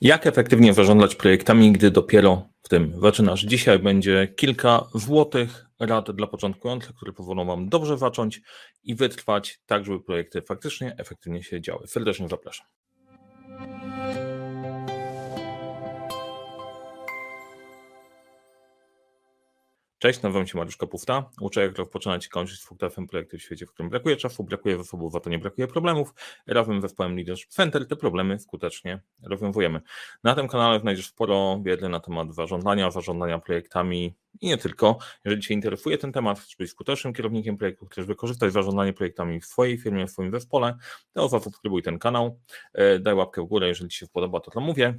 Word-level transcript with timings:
Jak 0.00 0.26
efektywnie 0.26 0.74
zarządzać 0.74 1.14
projektami, 1.14 1.72
gdy 1.72 1.90
dopiero 1.90 2.48
w 2.62 2.68
tym 2.68 2.92
zaczynasz? 3.02 3.40
Dzisiaj 3.40 3.78
będzie 3.78 4.28
kilka 4.36 4.84
złotych 4.94 5.66
rad 5.80 6.10
dla 6.10 6.26
początkujących, 6.26 6.94
które 6.94 7.12
pozwolą 7.12 7.44
Wam 7.44 7.68
dobrze 7.68 7.98
zacząć 7.98 8.40
i 8.84 8.94
wytrwać, 8.94 9.60
tak 9.66 9.84
żeby 9.84 10.00
projekty 10.00 10.42
faktycznie 10.42 10.94
efektywnie 10.98 11.42
się 11.42 11.60
działy. 11.60 11.86
Serdecznie 11.86 12.28
zapraszam. 12.28 12.66
Cześć, 20.08 20.22
nazywam 20.22 20.46
się 20.46 20.58
Mariusz 20.58 20.76
Kapufta. 20.76 21.30
Uczę 21.40 21.60
jak 21.60 21.78
rozpoczynać 21.78 22.26
i 22.26 22.28
kończyć 22.28 22.60
fuktafem 22.60 23.06
projekty 23.06 23.38
w 23.38 23.42
świecie, 23.42 23.66
w 23.66 23.72
którym 23.72 23.90
brakuje 23.90 24.16
czasu, 24.16 24.44
brakuje 24.44 24.78
zasobów, 24.78 25.14
a 25.14 25.20
to 25.20 25.30
nie 25.30 25.38
brakuje 25.38 25.68
problemów. 25.68 26.14
Razem 26.46 26.80
z 26.80 26.82
zespołem 26.82 27.16
Leadership 27.16 27.50
Center 27.50 27.88
te 27.88 27.96
problemy 27.96 28.38
skutecznie 28.38 29.00
rozwiązujemy. 29.22 29.80
Na 30.24 30.34
tym 30.34 30.48
kanale 30.48 30.80
znajdziesz 30.80 31.08
sporo 31.08 31.60
wiedzy 31.62 31.88
na 31.88 32.00
temat 32.00 32.34
zarządzania, 32.34 32.90
zarządzania 32.90 33.38
projektami 33.38 34.14
i 34.40 34.46
nie 34.46 34.58
tylko. 34.58 34.98
Jeżeli 35.24 35.42
Cię 35.42 35.54
interesuje 35.54 35.98
ten 35.98 36.12
temat, 36.12 36.40
chcesz 36.40 36.56
być 36.56 36.70
skutecznym 36.70 37.12
kierownikiem 37.14 37.56
projektu, 37.56 37.86
chcesz 37.86 38.06
wykorzystać 38.06 38.52
zarządzanie 38.52 38.92
projektami 38.92 39.40
w 39.40 39.46
swojej 39.46 39.78
firmie, 39.78 40.06
w 40.06 40.10
swoim 40.10 40.30
zespole, 40.30 40.76
to 41.12 41.28
zasubskrybuj 41.28 41.82
ten 41.82 41.98
kanał, 41.98 42.40
e, 42.74 42.98
daj 42.98 43.14
łapkę 43.14 43.42
w 43.42 43.46
górę, 43.46 43.68
jeżeli 43.68 43.90
Ci 43.90 43.98
się 43.98 44.06
podoba 44.06 44.40
to, 44.40 44.50
co 44.50 44.60
mówię. 44.60 44.98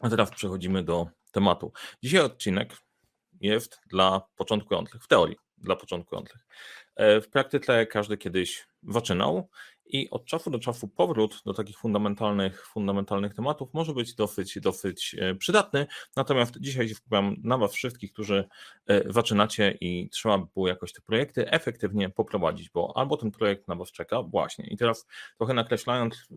A 0.00 0.08
teraz 0.08 0.30
przechodzimy 0.30 0.82
do 0.82 1.06
tematu. 1.32 1.72
Dzisiaj 2.02 2.20
odcinek 2.20 2.76
jest 3.42 3.80
dla 3.90 4.22
początkujących, 4.36 5.02
w 5.02 5.08
teorii 5.08 5.36
dla 5.58 5.76
początkujących. 5.76 6.46
E, 6.96 7.20
w 7.20 7.28
praktyce 7.28 7.86
każdy 7.86 8.16
kiedyś 8.16 8.66
zaczynał 8.82 9.48
i 9.84 10.10
od 10.10 10.24
czasu 10.24 10.50
do 10.50 10.58
czasu 10.58 10.88
powrót 10.88 11.42
do 11.46 11.54
takich 11.54 11.78
fundamentalnych, 11.78 12.66
fundamentalnych 12.66 13.34
tematów 13.34 13.74
może 13.74 13.94
być 13.94 14.14
dosyć, 14.14 14.60
dosyć 14.60 15.16
e, 15.18 15.34
przydatny. 15.34 15.86
Natomiast 16.16 16.60
dzisiaj 16.60 16.88
skupiam 16.88 17.36
na 17.42 17.58
Was 17.58 17.72
wszystkich, 17.72 18.12
którzy 18.12 18.48
e, 18.86 19.12
zaczynacie 19.12 19.78
i 19.80 20.08
trzeba 20.10 20.38
by 20.38 20.46
było 20.54 20.68
jakoś 20.68 20.92
te 20.92 21.02
projekty 21.02 21.50
efektywnie 21.50 22.10
poprowadzić, 22.10 22.70
bo 22.70 22.92
albo 22.96 23.16
ten 23.16 23.30
projekt 23.30 23.68
na 23.68 23.74
Was 23.74 23.92
czeka, 23.92 24.22
właśnie. 24.22 24.66
I 24.66 24.76
teraz 24.76 25.06
trochę 25.38 25.54
nakreślając 25.54 26.28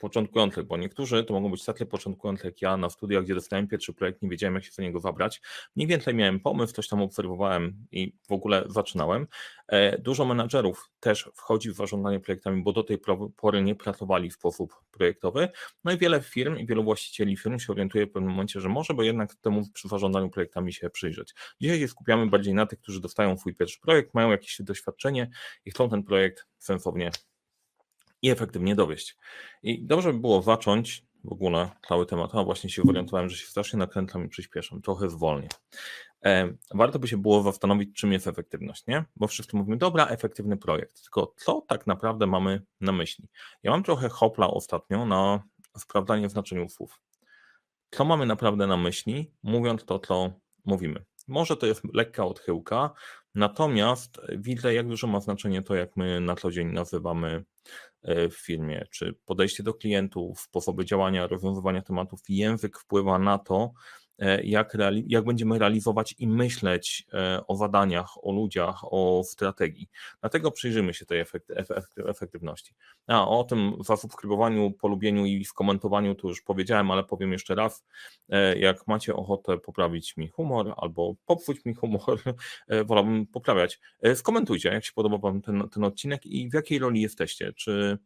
początkujących, 0.00 0.64
bo 0.64 0.76
niektórzy 0.76 1.24
to 1.24 1.34
mogą 1.34 1.50
być 1.50 1.64
takie 1.64 1.86
początkujące 1.86 2.48
jak 2.48 2.62
ja 2.62 2.76
na 2.76 2.90
studiach, 2.90 3.24
gdzie 3.24 3.34
dostałem 3.34 3.68
pierwszy 3.68 3.94
projekt, 3.94 4.22
nie 4.22 4.28
wiedziałem 4.28 4.54
jak 4.54 4.64
się 4.64 4.70
do 4.76 4.82
niego 4.82 5.00
zabrać. 5.00 5.40
Mniej 5.76 5.88
więcej 5.88 6.14
miałem 6.14 6.40
pomysł, 6.40 6.72
coś 6.72 6.88
tam 6.88 7.02
obserwowałem 7.02 7.86
i 7.92 8.12
w 8.28 8.32
ogóle 8.32 8.64
zaczynałem. 8.68 9.26
E, 9.68 9.98
dużo 9.98 10.24
menadżerów 10.24 10.90
też 11.00 11.30
wchodzi 11.34 11.70
w 11.70 11.74
zarządzanie 11.74 12.20
projektami, 12.20 12.62
bo 12.62 12.72
do 12.72 12.82
tej 12.82 12.98
pory 13.36 13.62
nie 13.62 13.74
pracowali 13.74 14.30
w 14.30 14.34
sposób 14.34 14.74
projektowy. 14.90 15.48
No 15.84 15.92
i 15.92 15.98
wiele 15.98 16.20
firm 16.20 16.56
i 16.56 16.66
wielu 16.66 16.84
właścicieli 16.84 17.36
firm 17.36 17.58
się 17.58 17.72
orientuje 17.72 18.06
w 18.06 18.10
pewnym 18.10 18.30
momencie, 18.30 18.60
że 18.60 18.68
może 18.68 18.94
by 18.94 19.06
jednak 19.06 19.34
temu 19.34 19.62
przy 19.72 19.88
zarządzaniu 19.88 20.30
projektami 20.30 20.72
się 20.72 20.90
przyjrzeć. 20.90 21.34
Dzisiaj 21.60 21.80
się 21.80 21.88
skupiamy 21.88 22.26
bardziej 22.26 22.54
na 22.54 22.66
tych, 22.66 22.80
którzy 22.80 23.00
dostają 23.00 23.38
swój 23.38 23.54
pierwszy 23.54 23.80
projekt, 23.80 24.14
mają 24.14 24.30
jakieś 24.30 24.62
doświadczenie 24.62 25.30
i 25.64 25.70
chcą 25.70 25.88
ten 25.88 26.02
projekt 26.02 26.46
sensownie 26.58 27.10
i 28.22 28.30
efektywnie 28.30 28.74
dowieść. 28.74 29.16
I 29.62 29.84
dobrze 29.84 30.12
by 30.12 30.18
było 30.18 30.42
zacząć 30.42 31.06
w 31.24 31.32
ogóle 31.32 31.70
cały 31.88 32.06
temat, 32.06 32.34
a 32.34 32.44
właśnie 32.44 32.70
się 32.70 32.82
orientowałem, 32.88 33.28
że 33.28 33.36
się 33.36 33.46
strasznie 33.46 33.78
nakręcam 33.78 34.24
i 34.24 34.28
przyspieszam, 34.28 34.82
trochę 34.82 35.10
zwolnię. 35.10 35.48
Warto 36.74 36.98
by 36.98 37.08
się 37.08 37.16
było 37.16 37.42
zastanowić, 37.42 37.96
czym 37.96 38.12
jest 38.12 38.26
efektywność, 38.26 38.86
nie? 38.86 39.04
Bo 39.16 39.26
wszyscy 39.26 39.56
mówimy, 39.56 39.76
dobra, 39.76 40.06
efektywny 40.06 40.56
projekt, 40.56 41.02
tylko 41.02 41.34
co 41.36 41.64
tak 41.68 41.86
naprawdę 41.86 42.26
mamy 42.26 42.62
na 42.80 42.92
myśli? 42.92 43.28
Ja 43.62 43.70
mam 43.70 43.82
trochę 43.82 44.08
hopla 44.08 44.50
ostatnio 44.50 45.06
na 45.06 45.42
sprawdzanie 45.78 46.28
znaczeniu 46.28 46.68
słów. 46.68 47.00
Co 47.90 48.04
mamy 48.04 48.26
naprawdę 48.26 48.66
na 48.66 48.76
myśli, 48.76 49.32
mówiąc 49.42 49.84
to, 49.84 49.98
co 49.98 50.32
mówimy? 50.64 51.04
Może 51.28 51.56
to 51.56 51.66
jest 51.66 51.82
lekka 51.94 52.24
odchyłka, 52.24 52.90
natomiast 53.34 54.20
widzę, 54.28 54.74
jak 54.74 54.88
dużo 54.88 55.06
ma 55.06 55.20
znaczenie 55.20 55.62
to, 55.62 55.74
jak 55.74 55.96
my 55.96 56.20
na 56.20 56.36
co 56.36 56.50
dzień 56.50 56.72
nazywamy 56.72 57.44
E, 58.02 58.28
w 58.28 58.36
firmie, 58.36 58.86
czy 58.90 59.14
podejście 59.26 59.62
do 59.62 59.74
klientów, 59.74 60.40
sposoby 60.40 60.84
działania, 60.84 61.26
rozwiązywania 61.26 61.82
tematów, 61.82 62.20
język 62.28 62.78
wpływa 62.78 63.18
na 63.18 63.38
to, 63.38 63.72
E, 64.20 64.42
jak, 64.42 64.76
jak 65.06 65.24
będziemy 65.24 65.58
realizować 65.58 66.14
i 66.18 66.28
myśleć 66.28 67.06
e, 67.12 67.46
o 67.46 67.56
zadaniach, 67.56 68.24
o 68.24 68.32
ludziach, 68.32 68.80
o 68.82 69.22
strategii. 69.24 69.88
Dlatego 70.20 70.50
przyjrzymy 70.50 70.94
się 70.94 71.06
tej 71.06 71.24
efektywności. 72.06 72.74
A 73.06 73.28
o 73.28 73.44
tym 73.44 73.76
zasubskrybowaniu, 73.80 74.70
polubieniu 74.70 75.26
i 75.26 75.44
skomentowaniu 75.44 76.14
to 76.14 76.28
już 76.28 76.42
powiedziałem, 76.42 76.90
ale 76.90 77.04
powiem 77.04 77.32
jeszcze 77.32 77.54
raz. 77.54 77.84
E, 78.28 78.58
jak 78.58 78.86
macie 78.86 79.14
ochotę 79.14 79.58
poprawić 79.58 80.16
mi 80.16 80.28
humor 80.28 80.74
albo 80.76 81.14
popsuć 81.26 81.64
mi 81.64 81.74
humor, 81.74 82.20
wolałbym 82.84 83.26
poprawiać. 83.26 83.80
Skomentujcie, 84.14 84.68
jak 84.68 84.84
się 84.84 84.92
podoba 84.94 85.18
Wam 85.18 85.42
ten, 85.42 85.68
ten 85.68 85.84
odcinek 85.84 86.26
i 86.26 86.50
w 86.50 86.54
jakiej 86.54 86.78
roli 86.78 87.00
jesteście. 87.00 87.52
Czy 87.52 87.98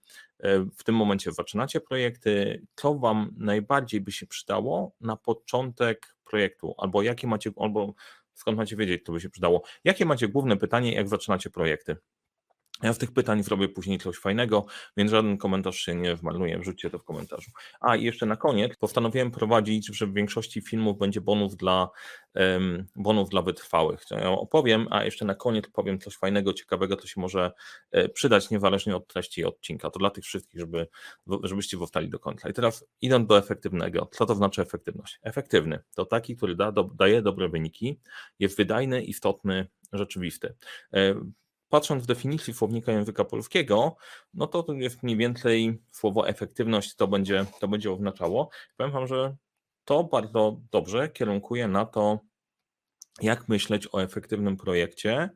w 0.78 0.84
tym 0.84 0.94
momencie 0.94 1.32
zaczynacie 1.32 1.80
projekty, 1.80 2.62
co 2.74 2.94
Wam 2.94 3.34
najbardziej 3.36 4.00
by 4.00 4.12
się 4.12 4.26
przydało 4.26 4.92
na 5.00 5.16
początek 5.16 6.03
projektu, 6.24 6.74
albo 6.78 7.02
jakie 7.02 7.26
macie, 7.26 7.50
albo 7.56 7.94
skąd 8.34 8.56
macie 8.58 8.76
wiedzieć, 8.76 9.04
co 9.04 9.12
by 9.12 9.20
się 9.20 9.30
przydało. 9.30 9.62
Jakie 9.84 10.04
macie 10.04 10.28
główne 10.28 10.56
pytanie, 10.56 10.94
jak 10.94 11.08
zaczynacie 11.08 11.50
projekty? 11.50 11.96
Ja 12.84 12.92
z 12.92 12.98
tych 12.98 13.12
pytań 13.12 13.42
zrobię 13.42 13.68
później 13.68 13.98
coś 13.98 14.16
fajnego, 14.16 14.66
więc 14.96 15.10
żaden 15.10 15.38
komentarz 15.38 15.76
się 15.76 15.94
nie 15.94 16.16
zmarnuje, 16.16 16.58
wrzućcie 16.58 16.90
to 16.90 16.98
w 16.98 17.04
komentarzu. 17.04 17.50
A 17.80 17.96
i 17.96 18.04
jeszcze 18.04 18.26
na 18.26 18.36
koniec 18.36 18.76
postanowiłem 18.76 19.30
prowadzić, 19.30 19.96
że 19.96 20.06
w 20.06 20.12
większości 20.12 20.60
filmów 20.60 20.98
będzie 20.98 21.20
bonus 21.20 21.56
dla, 21.56 21.88
um, 22.34 22.86
bonus 22.96 23.28
dla 23.28 23.42
wytrwałych. 23.42 24.00
Ja 24.10 24.30
opowiem, 24.30 24.86
a 24.90 25.04
jeszcze 25.04 25.24
na 25.24 25.34
koniec 25.34 25.64
powiem 25.72 25.98
coś 25.98 26.16
fajnego, 26.16 26.52
ciekawego, 26.52 26.96
co 26.96 27.06
się 27.06 27.20
może 27.20 27.52
e, 27.90 28.08
przydać 28.08 28.50
niezależnie 28.50 28.96
od 28.96 29.06
treści 29.06 29.44
odcinka. 29.44 29.90
To 29.90 29.98
dla 29.98 30.10
tych 30.10 30.24
wszystkich, 30.24 30.60
żeby, 30.60 30.86
żebyście 31.42 31.76
zostali 31.76 32.08
do 32.10 32.18
końca. 32.18 32.48
I 32.48 32.52
teraz 32.52 32.84
idąc 33.00 33.28
do 33.28 33.38
efektywnego. 33.38 34.08
Co 34.12 34.26
to 34.26 34.34
znaczy 34.34 34.62
efektywność? 34.62 35.18
Efektywny 35.22 35.78
to 35.94 36.04
taki, 36.04 36.36
który 36.36 36.56
da, 36.56 36.72
do, 36.72 36.84
daje 36.84 37.22
dobre 37.22 37.48
wyniki, 37.48 38.00
jest 38.38 38.56
wydajny, 38.56 39.02
istotny, 39.02 39.66
rzeczywisty. 39.92 40.54
Patrząc 41.68 42.02
w 42.02 42.06
definicji 42.06 42.54
słownika 42.54 42.92
języka 42.92 43.24
polskiego, 43.24 43.96
no 44.34 44.46
to 44.46 44.62
to 44.62 44.72
jest 44.72 45.02
mniej 45.02 45.16
więcej 45.16 45.82
słowo 45.90 46.28
efektywność 46.28 46.96
to 46.96 47.08
będzie, 47.08 47.46
to 47.60 47.68
będzie 47.68 47.92
oznaczało. 47.92 48.50
Powiem 48.76 48.92
Wam, 48.92 49.06
że 49.06 49.36
to 49.84 50.04
bardzo 50.04 50.60
dobrze 50.70 51.08
kierunkuje 51.08 51.68
na 51.68 51.86
to, 51.86 52.20
jak 53.22 53.48
myśleć 53.48 53.88
o 53.92 54.02
efektywnym 54.02 54.56
projekcie 54.56 55.30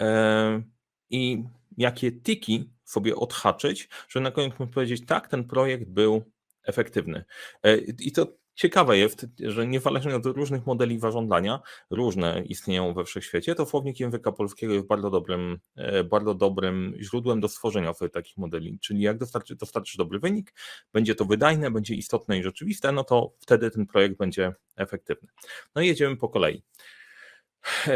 e, 0.00 0.62
i 1.10 1.44
jakie 1.76 2.12
tiki 2.12 2.70
sobie 2.84 3.16
odhaczyć, 3.16 3.88
żeby 4.08 4.24
na 4.24 4.30
koniec 4.30 4.58
móc 4.58 4.70
powiedzieć, 4.70 5.06
tak, 5.06 5.28
ten 5.28 5.44
projekt 5.44 5.88
był 5.88 6.22
efektywny. 6.64 7.24
E, 7.62 7.76
I 7.78 8.12
to 8.12 8.26
Ciekawe 8.54 8.98
jest, 8.98 9.26
że 9.40 9.66
niezależnie 9.66 10.16
od 10.16 10.26
różnych 10.26 10.66
modeli 10.66 10.98
zarządzania, 10.98 11.60
różne 11.90 12.42
istnieją 12.46 12.94
we 12.94 13.04
wszechświecie, 13.04 13.54
to 13.54 13.66
słownik 13.66 14.00
języka 14.00 14.32
polskiego 14.32 14.72
jest 14.72 14.86
bardzo 14.86 15.10
dobrym, 15.10 15.58
e, 15.76 16.04
bardzo 16.04 16.34
dobrym 16.34 16.94
źródłem 17.00 17.40
do 17.40 17.48
stworzenia 17.48 17.94
sobie 17.94 18.08
takich 18.08 18.36
modeli. 18.36 18.78
Czyli 18.78 19.00
jak 19.00 19.18
dostarczy, 19.18 19.56
dostarczysz 19.56 19.96
dobry 19.96 20.18
wynik, 20.18 20.54
będzie 20.92 21.14
to 21.14 21.24
wydajne, 21.24 21.70
będzie 21.70 21.94
istotne 21.94 22.38
i 22.38 22.42
rzeczywiste, 22.42 22.92
no 22.92 23.04
to 23.04 23.32
wtedy 23.38 23.70
ten 23.70 23.86
projekt 23.86 24.16
będzie 24.16 24.52
efektywny. 24.76 25.28
No 25.74 25.82
i 25.82 25.86
jedziemy 25.86 26.16
po 26.16 26.28
kolei. 26.28 26.62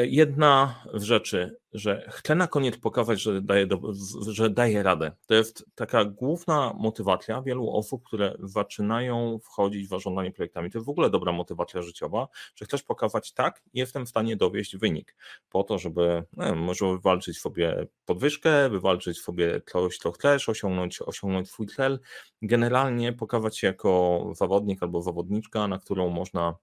Jedna 0.05 0.85
z 0.95 1.03
rzeczy, 1.03 1.57
że 1.73 2.07
chcę 2.11 2.35
na 2.35 2.47
koniec 2.47 2.79
pokazać, 2.79 3.23
że 3.23 3.43
daje, 3.43 3.67
do, 3.67 3.81
że 4.29 4.51
daje 4.51 4.83
radę. 4.83 5.13
To 5.27 5.35
jest 5.35 5.67
taka 5.75 6.05
główna 6.05 6.73
motywacja 6.79 7.43
wielu 7.43 7.71
osób, 7.71 8.05
które 8.05 8.37
zaczynają 8.39 9.39
wchodzić 9.39 9.87
w 9.87 9.89
zarządzanie 9.89 10.33
projektami. 10.33 10.71
To 10.71 10.79
jest 10.79 10.87
w 10.87 10.91
ogóle 10.91 11.11
dobra 11.11 11.33
motywacja 11.33 11.83
życiowa, 11.83 12.29
że 12.55 12.65
chcesz 12.65 12.83
pokazać 12.83 13.33
tak, 13.33 13.63
jestem 13.75 14.07
w 14.07 14.09
stanie 14.09 14.37
dowieść 14.37 14.77
wynik. 14.77 15.17
Po 15.49 15.63
to, 15.63 15.79
żeby 15.79 16.25
no, 16.33 16.55
może 16.55 16.87
wywalczyć 16.87 17.39
sobie 17.39 17.87
podwyżkę, 18.05 18.69
wywalczyć 18.69 19.21
sobie 19.21 19.61
coś, 19.67 19.99
co 19.99 20.13
chcesz, 20.13 20.49
osiągnąć, 20.49 21.03
osiągnąć 21.03 21.51
swój 21.51 21.67
cel. 21.67 22.01
Generalnie 22.43 23.13
pokazać 23.13 23.59
się 23.59 23.67
jako 23.67 24.25
zawodnik 24.37 24.83
albo 24.83 25.03
zawodniczka, 25.03 25.69
na 25.69 25.79
którą 25.79 26.09
można 26.09 26.55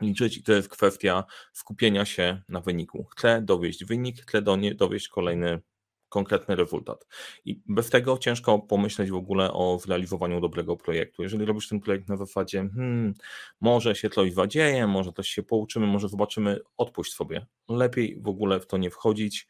liczyć 0.00 0.36
i 0.36 0.42
to 0.42 0.52
jest 0.52 0.68
kwestia 0.68 1.24
skupienia 1.52 2.04
się 2.04 2.42
na 2.48 2.60
wyniku. 2.60 3.04
Chcę 3.04 3.42
dowieść 3.42 3.84
wynik, 3.84 4.22
chcę 4.22 4.42
do 4.42 4.56
nie, 4.56 4.74
dowieść 4.74 5.08
kolejny 5.08 5.60
konkretny 6.08 6.56
rezultat. 6.56 7.06
I 7.44 7.60
bez 7.66 7.90
tego 7.90 8.18
ciężko 8.18 8.58
pomyśleć 8.58 9.10
w 9.10 9.14
ogóle 9.14 9.52
o 9.52 9.78
zrealizowaniu 9.78 10.40
dobrego 10.40 10.76
projektu. 10.76 11.22
Jeżeli 11.22 11.44
robisz 11.44 11.68
ten 11.68 11.80
projekt 11.80 12.08
na 12.08 12.16
zasadzie, 12.16 12.68
hmm, 12.74 13.14
może 13.60 13.94
się 13.94 14.10
coś 14.10 14.32
zadzieje, 14.32 14.86
może 14.86 15.12
coś 15.12 15.28
się 15.28 15.42
pouczymy, 15.42 15.86
może 15.86 16.08
zobaczymy, 16.08 16.60
odpuść 16.76 17.12
sobie. 17.12 17.46
Lepiej 17.68 18.20
w 18.20 18.28
ogóle 18.28 18.60
w 18.60 18.66
to 18.66 18.76
nie 18.76 18.90
wchodzić. 18.90 19.48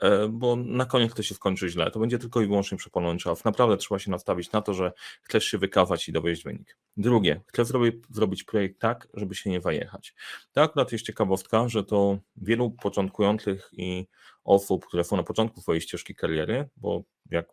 E, 0.00 0.28
bo 0.28 0.56
na 0.56 0.84
koniec 0.84 1.14
to 1.14 1.22
się 1.22 1.34
skończy 1.34 1.68
źle. 1.68 1.90
To 1.90 2.00
będzie 2.00 2.18
tylko 2.18 2.40
i 2.40 2.46
wyłącznie 2.46 2.78
przeponowy 2.78 3.18
czas. 3.18 3.44
Naprawdę 3.44 3.76
trzeba 3.76 3.98
się 3.98 4.10
nastawić 4.10 4.52
na 4.52 4.62
to, 4.62 4.74
że 4.74 4.92
chcesz 5.22 5.44
się 5.44 5.58
wykazać 5.58 6.08
i 6.08 6.12
dowieść 6.12 6.44
wynik. 6.44 6.76
Drugie, 6.96 7.40
chcę 7.46 7.64
zrobić 8.10 8.44
projekt 8.44 8.80
tak, 8.80 9.08
żeby 9.14 9.34
się 9.34 9.50
nie 9.50 9.60
wajechać. 9.60 10.14
To 10.52 10.62
akurat 10.62 10.92
jest 10.92 11.06
ciekawostka, 11.06 11.68
że 11.68 11.84
to 11.84 12.18
wielu 12.36 12.70
początkujących 12.70 13.70
i 13.72 14.06
osób, 14.44 14.86
które 14.86 15.04
są 15.04 15.16
na 15.16 15.22
początku 15.22 15.60
swojej 15.60 15.80
ścieżki 15.80 16.14
kariery, 16.14 16.68
bo 16.76 17.02
jak 17.30 17.46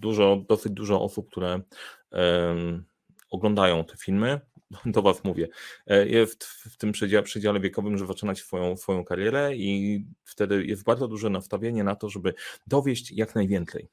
dużo, 0.00 0.44
dosyć 0.48 0.72
dużo 0.72 1.02
osób, 1.02 1.30
które 1.30 1.60
um, 2.10 2.84
oglądają 3.30 3.84
te 3.84 3.96
filmy, 3.96 4.40
do 4.86 5.02
Was 5.02 5.24
mówię, 5.24 5.48
e, 5.86 6.08
jest 6.08 6.44
w 6.44 6.76
tym 6.76 6.92
przedziale, 6.92 7.22
przedziale 7.22 7.60
wiekowym, 7.60 7.98
że 7.98 8.06
zaczynać 8.06 8.38
swoją, 8.38 8.76
swoją 8.76 9.04
karierę 9.04 9.56
i 9.56 10.04
wtedy 10.24 10.66
jest 10.66 10.84
bardzo 10.84 11.08
duże 11.08 11.30
nastawienie 11.30 11.84
na 11.84 11.96
to, 11.96 12.08
żeby 12.08 12.34
dowieść 12.66 13.12
jak 13.12 13.34
najwięcej 13.34 13.88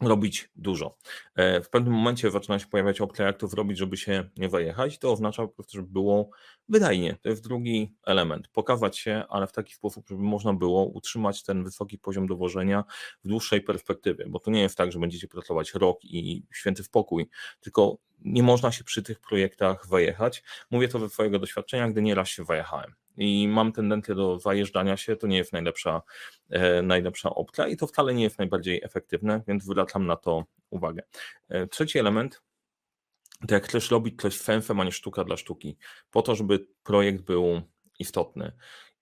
robić 0.00 0.50
dużo. 0.56 0.96
E, 1.34 1.60
w 1.60 1.70
pewnym 1.70 1.94
momencie 1.94 2.30
zaczyna 2.30 2.58
się 2.58 2.66
pojawiać 2.66 3.00
opcja, 3.00 3.26
jak 3.26 3.38
to 3.38 3.46
zrobić, 3.46 3.78
żeby 3.78 3.96
się 3.96 4.28
nie 4.36 4.48
wajechać. 4.48 4.98
To 4.98 5.12
oznacza 5.12 5.42
po 5.42 5.48
prostu, 5.48 5.76
żeby 5.76 5.88
było 5.88 6.30
wydajnie. 6.68 7.16
To 7.22 7.28
jest 7.28 7.44
drugi 7.44 7.94
element. 8.06 8.48
Pokazać 8.48 8.98
się, 8.98 9.24
ale 9.28 9.46
w 9.46 9.52
taki 9.52 9.74
sposób, 9.74 10.08
żeby 10.08 10.22
można 10.22 10.54
było 10.54 10.84
utrzymać 10.84 11.42
ten 11.42 11.64
wysoki 11.64 11.98
poziom 11.98 12.26
dowożenia 12.26 12.84
w 13.24 13.28
dłuższej 13.28 13.60
perspektywie, 13.60 14.24
bo 14.28 14.38
to 14.38 14.50
nie 14.50 14.60
jest 14.60 14.76
tak, 14.76 14.92
że 14.92 14.98
będziecie 14.98 15.28
pracować 15.28 15.74
rok 15.74 16.04
i 16.04 16.46
święty 16.52 16.84
spokój, 16.84 17.28
tylko 17.60 17.98
nie 18.24 18.42
można 18.42 18.72
się 18.72 18.84
przy 18.84 19.02
tych 19.02 19.20
projektach 19.20 19.86
wajechać. 19.86 20.42
Mówię 20.70 20.88
to 20.88 20.98
ze 20.98 21.08
swojego 21.08 21.38
doświadczenia, 21.38 21.90
gdy 21.90 22.02
nieraz 22.02 22.28
się 22.28 22.44
wajechałem 22.44 22.94
i 23.16 23.48
mam 23.48 23.72
tendencję 23.72 24.14
do 24.14 24.38
zajeżdżania 24.38 24.96
się, 24.96 25.16
to 25.16 25.26
nie 25.26 25.36
jest 25.36 25.52
najlepsza, 25.52 26.02
e, 26.50 26.82
najlepsza 26.82 27.30
opcja 27.30 27.68
i 27.68 27.76
to 27.76 27.86
wcale 27.86 28.14
nie 28.14 28.22
jest 28.22 28.38
najbardziej 28.38 28.80
efektywne, 28.84 29.42
więc 29.48 29.64
zwracam 29.64 30.06
na 30.06 30.16
to 30.16 30.44
uwagę. 30.70 31.02
E, 31.48 31.66
trzeci 31.66 31.98
element 31.98 32.42
to 33.48 33.54
jak 33.54 33.64
chcesz 33.64 33.90
robić 33.90 34.20
coś 34.20 34.38
fenfem, 34.38 34.80
a 34.80 34.84
nie 34.84 34.92
sztuka 34.92 35.24
dla 35.24 35.36
sztuki, 35.36 35.76
po 36.10 36.22
to, 36.22 36.36
żeby 36.36 36.66
projekt 36.82 37.22
był 37.22 37.62
istotny. 37.98 38.52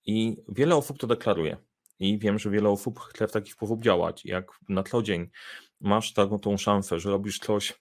I 0.06 0.36
wiele 0.48 0.76
osób 0.76 0.98
to 0.98 1.06
deklaruje. 1.06 1.56
I 1.98 2.18
wiem, 2.18 2.38
że 2.38 2.50
wiele 2.50 2.68
osób 2.68 3.00
chce 3.00 3.28
w 3.28 3.32
taki 3.32 3.50
sposób 3.50 3.82
działać. 3.82 4.24
Jak 4.24 4.46
na 4.68 4.82
co 4.82 5.02
dzień 5.02 5.30
masz 5.80 6.12
taką 6.12 6.38
tą 6.38 6.56
szansę, 6.56 7.00
że 7.00 7.10
robisz 7.10 7.38
coś, 7.38 7.74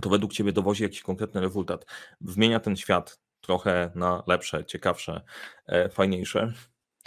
to 0.00 0.08
według 0.08 0.32
ciebie 0.32 0.52
dowozi 0.52 0.82
jakiś 0.82 1.02
konkretny 1.02 1.40
rezultat, 1.40 1.86
zmienia 2.20 2.60
ten 2.60 2.76
świat, 2.76 3.20
trochę 3.40 3.90
na 3.94 4.22
lepsze, 4.26 4.64
ciekawsze, 4.64 5.20
e, 5.66 5.88
fajniejsze. 5.88 6.52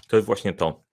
To 0.07 0.15
jest 0.15 0.25
właśnie 0.25 0.53
to. 0.53 0.83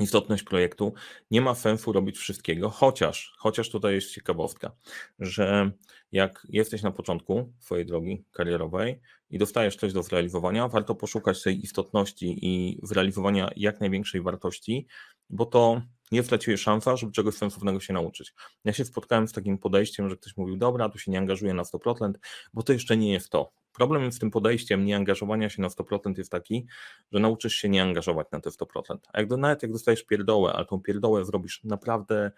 Istotność 0.00 0.42
projektu. 0.42 0.94
Nie 1.30 1.40
ma 1.40 1.54
sensu 1.54 1.92
robić 1.92 2.18
wszystkiego, 2.18 2.70
chociaż, 2.70 3.34
chociaż 3.38 3.70
tutaj 3.70 3.94
jest 3.94 4.10
ciekawostka, 4.10 4.72
że 5.18 5.70
jak 6.12 6.46
jesteś 6.50 6.82
na 6.82 6.90
początku 6.90 7.52
swojej 7.58 7.86
drogi 7.86 8.24
karierowej 8.32 9.00
i 9.30 9.38
dostajesz 9.38 9.76
coś 9.76 9.92
do 9.92 10.02
zrealizowania, 10.02 10.68
warto 10.68 10.94
poszukać 10.94 11.42
tej 11.42 11.64
istotności 11.64 12.38
i 12.42 12.80
zrealizowania 12.82 13.50
jak 13.56 13.80
największej 13.80 14.22
wartości, 14.22 14.86
bo 15.30 15.46
to 15.46 15.82
nie 16.12 16.22
straciłeś 16.22 16.60
szansa, 16.60 16.96
żeby 16.96 17.12
czegoś 17.12 17.34
sensownego 17.34 17.80
się 17.80 17.92
nauczyć. 17.92 18.34
Ja 18.64 18.72
się 18.72 18.84
spotkałem 18.84 19.28
z 19.28 19.32
takim 19.32 19.58
podejściem, 19.58 20.10
że 20.10 20.16
ktoś 20.16 20.36
mówił, 20.36 20.56
dobra, 20.56 20.88
tu 20.88 20.98
się 20.98 21.10
nie 21.10 21.18
angażuje 21.18 21.54
na 21.54 21.62
100%, 21.62 22.12
bo 22.54 22.62
to 22.62 22.72
jeszcze 22.72 22.96
nie 22.96 23.12
jest 23.12 23.30
to. 23.30 23.52
Problem 23.72 24.12
z 24.12 24.18
tym 24.18 24.30
podejściem 24.30 24.84
nieangażowania 24.84 25.50
się 25.50 25.62
na 25.62 25.68
100% 25.68 26.18
jest 26.18 26.32
taki, 26.32 26.66
że 27.12 27.20
nauczysz 27.20 27.54
się 27.54 27.68
nie 27.68 27.82
angażować 27.82 28.26
na 28.32 28.40
te 28.40 28.50
100%. 28.50 28.96
A 29.12 29.20
jak 29.20 29.30
nawet 29.30 29.62
jak 29.62 29.72
dostajesz 29.72 30.04
pierdołę, 30.04 30.52
ale 30.52 30.66
tą 30.66 30.80
pierdołę 30.80 31.24
zrobisz 31.24 31.64
naprawdę 31.64 32.30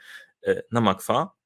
e, 0.46 0.62
na 0.72 0.80
makwa, 0.80 1.39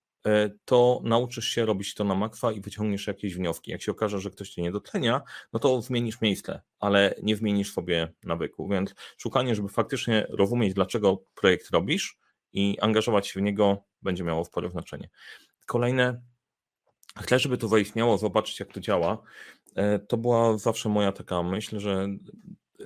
to 0.64 1.00
nauczysz 1.04 1.48
się 1.48 1.66
robić 1.66 1.94
to 1.94 2.04
na 2.04 2.14
makwa 2.14 2.52
i 2.52 2.60
wyciągniesz 2.60 3.06
jakieś 3.06 3.34
wnioski. 3.34 3.70
Jak 3.70 3.82
się 3.82 3.92
okaże, 3.92 4.20
że 4.20 4.30
ktoś 4.30 4.50
cię 4.50 4.62
nie 4.62 4.72
docenia, 4.72 5.22
no 5.52 5.58
to 5.60 5.82
zmienisz 5.82 6.20
miejsce, 6.20 6.62
ale 6.80 7.14
nie 7.22 7.36
zmienisz 7.36 7.72
sobie 7.72 8.12
nawyku. 8.24 8.68
Więc 8.68 8.94
szukanie, 9.16 9.54
żeby 9.54 9.68
faktycznie 9.68 10.26
rozumieć, 10.30 10.74
dlaczego 10.74 11.22
projekt 11.34 11.70
robisz 11.70 12.18
i 12.52 12.78
angażować 12.80 13.28
się 13.28 13.40
w 13.40 13.42
niego, 13.42 13.84
będzie 14.02 14.24
miało 14.24 14.44
spore 14.44 14.70
znaczenie. 14.70 15.10
Kolejne, 15.66 16.20
chcę, 17.22 17.38
żeby 17.38 17.58
to 17.58 17.68
zaistniało, 17.68 18.18
zobaczyć, 18.18 18.60
jak 18.60 18.72
to 18.72 18.80
działa. 18.80 19.22
E, 19.76 19.98
to 19.98 20.16
była 20.16 20.58
zawsze 20.58 20.88
moja 20.88 21.12
taka 21.12 21.42
myśl, 21.42 21.78
że 21.78 22.08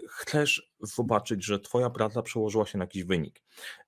chcesz 0.09 0.73
zobaczyć, 0.81 1.45
że 1.45 1.61
Twoja 1.61 1.91
praca 1.91 2.23
przełożyła 2.23 2.67
się 2.67 2.79
na 2.79 2.85
jakiś 2.85 3.05
wynik. 3.05 3.43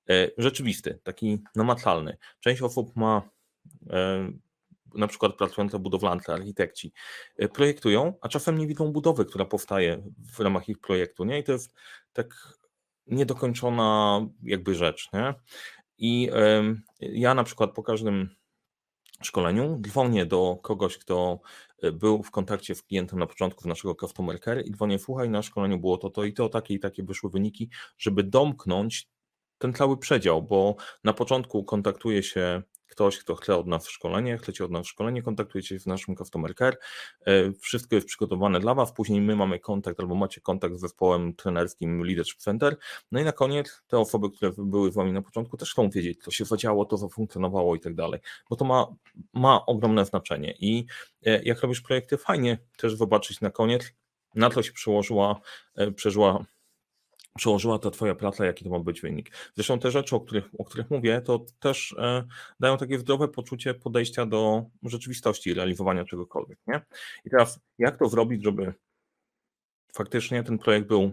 E, 0.09 0.27
rzeczywisty, 0.37 0.99
taki 1.03 1.41
namacalny. 1.55 2.17
Część 2.39 2.61
osób 2.61 2.95
ma 2.95 3.17
e, 3.17 3.31
na 4.95 5.07
przykład 5.07 5.35
pracujące 5.35 5.79
budowlance, 5.79 6.33
architekci, 6.33 6.93
projektują, 7.53 8.13
a 8.21 8.29
czasem 8.29 8.57
nie 8.57 8.67
widzą 8.67 8.91
budowy, 8.91 9.25
która 9.25 9.45
powstaje 9.45 10.03
w 10.35 10.39
ramach 10.39 10.69
ich 10.69 10.79
projektu, 10.79 11.25
nie? 11.25 11.39
I 11.39 11.43
to 11.43 11.51
jest 11.51 11.73
tak 12.13 12.57
niedokończona 13.07 14.19
jakby 14.43 14.75
rzecz, 14.75 15.09
nie? 15.13 15.33
I 15.97 16.29
ja 16.99 17.33
na 17.33 17.43
przykład 17.43 17.73
po 17.73 17.83
każdym 17.83 18.29
szkoleniu 19.23 19.81
dzwonię 19.81 20.25
do 20.25 20.57
kogoś, 20.61 20.97
kto 20.97 21.39
e, 21.81 21.91
był 21.91 22.23
w 22.23 22.31
kontakcie 22.31 22.75
z 22.75 22.83
klientem 22.83 23.19
na 23.19 23.27
początku 23.27 23.67
naszego 23.67 23.95
customer 23.95 24.39
care 24.39 24.65
i 24.65 24.71
dzwonię, 24.71 24.99
słuchaj, 24.99 25.29
na 25.29 25.41
szkoleniu 25.41 25.79
było 25.79 25.97
to, 25.97 26.09
to 26.09 26.23
i 26.23 26.33
to, 26.33 26.49
takie 26.49 26.73
i 26.73 26.79
takie 26.79 27.03
wyszły 27.03 27.29
wyniki, 27.29 27.69
żeby 27.97 28.23
domknąć 28.23 29.09
ten 29.57 29.73
cały 29.73 29.97
przedział, 29.97 30.43
bo 30.43 30.75
na 31.03 31.13
początku 31.13 31.63
kontaktuje 31.63 32.23
się 32.23 32.61
ktoś, 32.91 33.19
kto 33.19 33.35
chce 33.35 33.55
od 33.55 33.67
nas 33.67 33.87
szkolenie, 33.87 34.37
chcecie 34.37 34.65
od 34.65 34.71
nas 34.71 34.87
szkolenie, 34.87 35.21
kontaktujecie 35.21 35.67
się 35.75 35.79
z 35.79 35.85
naszym 35.85 36.15
customer 36.15 36.55
care, 36.55 36.77
e, 37.25 37.51
wszystko 37.51 37.95
jest 37.95 38.07
przygotowane 38.07 38.59
dla 38.59 38.73
Was, 38.73 38.93
później 38.93 39.21
my 39.21 39.35
mamy 39.35 39.59
kontakt 39.59 39.99
albo 39.99 40.15
macie 40.15 40.41
kontakt 40.41 40.75
z 40.75 40.79
zespołem 40.79 41.33
trenerskim 41.33 42.03
Leadership 42.03 42.39
Center, 42.39 42.77
no 43.11 43.19
i 43.19 43.23
na 43.23 43.31
koniec 43.31 43.83
te 43.87 43.99
osoby, 43.99 44.29
które 44.29 44.51
były 44.57 44.91
z 44.91 44.95
Wami 44.95 45.13
na 45.13 45.21
początku 45.21 45.57
też 45.57 45.71
chcą 45.71 45.89
wiedzieć, 45.89 46.23
co 46.23 46.31
się 46.31 46.45
zadziało, 46.45 46.85
to 46.85 46.97
zafunkcjonowało 46.97 47.75
i 47.75 47.79
tak 47.79 47.95
dalej, 47.95 48.19
bo 48.49 48.55
to 48.55 48.65
ma, 48.65 48.87
ma 49.33 49.65
ogromne 49.65 50.05
znaczenie. 50.05 50.55
I 50.59 50.85
e, 51.25 51.43
jak 51.43 51.61
robisz 51.61 51.81
projekty, 51.81 52.17
fajnie 52.17 52.57
też 52.77 52.95
zobaczyć 52.95 53.41
na 53.41 53.49
koniec, 53.49 53.93
na 54.35 54.49
co 54.49 54.63
się 54.63 54.71
przełożyła, 54.71 55.39
e, 55.75 55.91
przeżyła 55.91 56.45
przełożyła 57.37 57.79
ta 57.79 57.91
Twoja 57.91 58.15
praca, 58.15 58.45
jaki 58.45 58.63
to 58.63 58.69
ma 58.69 58.79
być 58.79 59.01
wynik. 59.01 59.31
Zresztą 59.55 59.79
te 59.79 59.91
rzeczy, 59.91 60.15
o 60.15 60.19
których, 60.19 60.49
o 60.57 60.65
których 60.65 60.89
mówię, 60.89 61.21
to 61.21 61.45
też 61.59 61.95
e, 61.97 62.23
dają 62.59 62.77
takie 62.77 62.99
zdrowe 62.99 63.27
poczucie 63.27 63.73
podejścia 63.73 64.25
do 64.25 64.65
rzeczywistości 64.83 65.49
i 65.49 65.53
realizowania 65.53 66.05
czegokolwiek. 66.05 66.59
Nie? 66.67 66.81
I 67.25 67.29
teraz, 67.29 67.59
jak 67.77 67.99
to 67.99 68.09
zrobić, 68.09 68.43
żeby 68.43 68.73
faktycznie 69.93 70.43
ten 70.43 70.57
projekt 70.57 70.87
był 70.87 71.11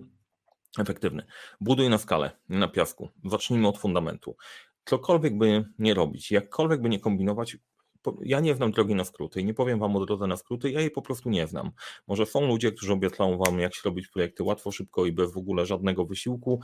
efektywny? 0.78 1.22
Buduj 1.60 1.88
na 1.88 1.98
skalę, 1.98 2.30
nie 2.48 2.58
na 2.58 2.68
piasku. 2.68 3.08
Zacznijmy 3.24 3.68
od 3.68 3.78
fundamentu. 3.78 4.36
Cokolwiek 4.84 5.38
by 5.38 5.64
nie 5.78 5.94
robić, 5.94 6.30
jakkolwiek 6.30 6.82
by 6.82 6.88
nie 6.88 7.00
kombinować, 7.00 7.56
ja 8.22 8.40
nie 8.40 8.54
znam 8.54 8.72
drogi 8.72 8.94
na 8.94 9.04
skróty 9.04 9.40
i 9.40 9.44
nie 9.44 9.54
powiem 9.54 9.78
Wam 9.78 9.96
o 9.96 10.06
drodze 10.06 10.26
na 10.26 10.36
skróty, 10.36 10.70
ja 10.70 10.80
jej 10.80 10.90
po 10.90 11.02
prostu 11.02 11.30
nie 11.30 11.46
znam. 11.46 11.70
Może 12.06 12.26
są 12.26 12.46
ludzie, 12.46 12.72
którzy 12.72 12.92
obiecają 12.92 13.38
Wam, 13.38 13.60
jak 13.60 13.74
się 13.74 13.80
robić 13.84 14.08
projekty 14.08 14.42
łatwo, 14.42 14.72
szybko 14.72 15.06
i 15.06 15.12
bez 15.12 15.32
w 15.32 15.36
ogóle 15.36 15.66
żadnego 15.66 16.04
wysiłku. 16.04 16.60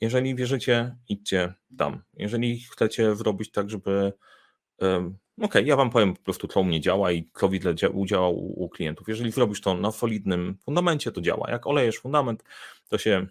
Jeżeli 0.00 0.34
wierzycie, 0.34 0.96
idźcie 1.08 1.54
tam. 1.78 2.02
Jeżeli 2.14 2.60
chcecie 2.60 3.16
zrobić 3.16 3.50
tak, 3.50 3.70
żeby. 3.70 4.12
Um, 4.80 5.18
Okej, 5.38 5.48
okay, 5.48 5.62
ja 5.62 5.76
Wam 5.76 5.90
powiem 5.90 6.14
po 6.14 6.22
prostu, 6.22 6.48
co 6.48 6.60
u 6.60 6.64
mnie 6.64 6.80
działa 6.80 7.12
i 7.12 7.30
co 7.34 7.48
widzę 7.48 7.74
działa 8.06 8.28
u, 8.28 8.64
u 8.64 8.68
klientów. 8.68 9.08
Jeżeli 9.08 9.30
zrobisz 9.30 9.60
to 9.60 9.74
na 9.74 9.92
solidnym 9.92 10.56
fundamencie, 10.64 11.12
to 11.12 11.20
działa. 11.20 11.50
Jak 11.50 11.66
olejesz 11.66 11.98
fundament, 11.98 12.44
to 12.88 12.98
się 12.98 13.26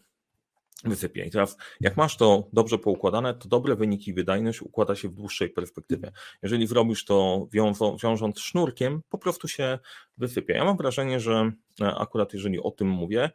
wysypie. 0.85 1.25
I 1.25 1.31
teraz, 1.31 1.57
jak 1.81 1.97
masz 1.97 2.17
to 2.17 2.49
dobrze 2.53 2.77
poukładane, 2.77 3.33
to 3.33 3.49
dobre 3.49 3.75
wyniki 3.75 4.11
i 4.11 4.13
wydajność 4.13 4.61
układa 4.61 4.95
się 4.95 5.09
w 5.09 5.13
dłuższej 5.13 5.49
perspektywie. 5.49 6.11
Jeżeli 6.43 6.67
zrobisz 6.67 7.05
to 7.05 7.47
wiążą, 7.51 7.97
wiążąc 8.03 8.39
sznurkiem, 8.39 9.01
po 9.09 9.17
prostu 9.17 9.47
się 9.47 9.79
wysypie. 10.17 10.53
Ja 10.53 10.65
mam 10.65 10.77
wrażenie, 10.77 11.19
że 11.19 11.51
e, 11.81 11.95
akurat 11.95 12.33
jeżeli 12.33 12.59
o 12.59 12.71
tym 12.71 12.87
mówię, 12.89 13.31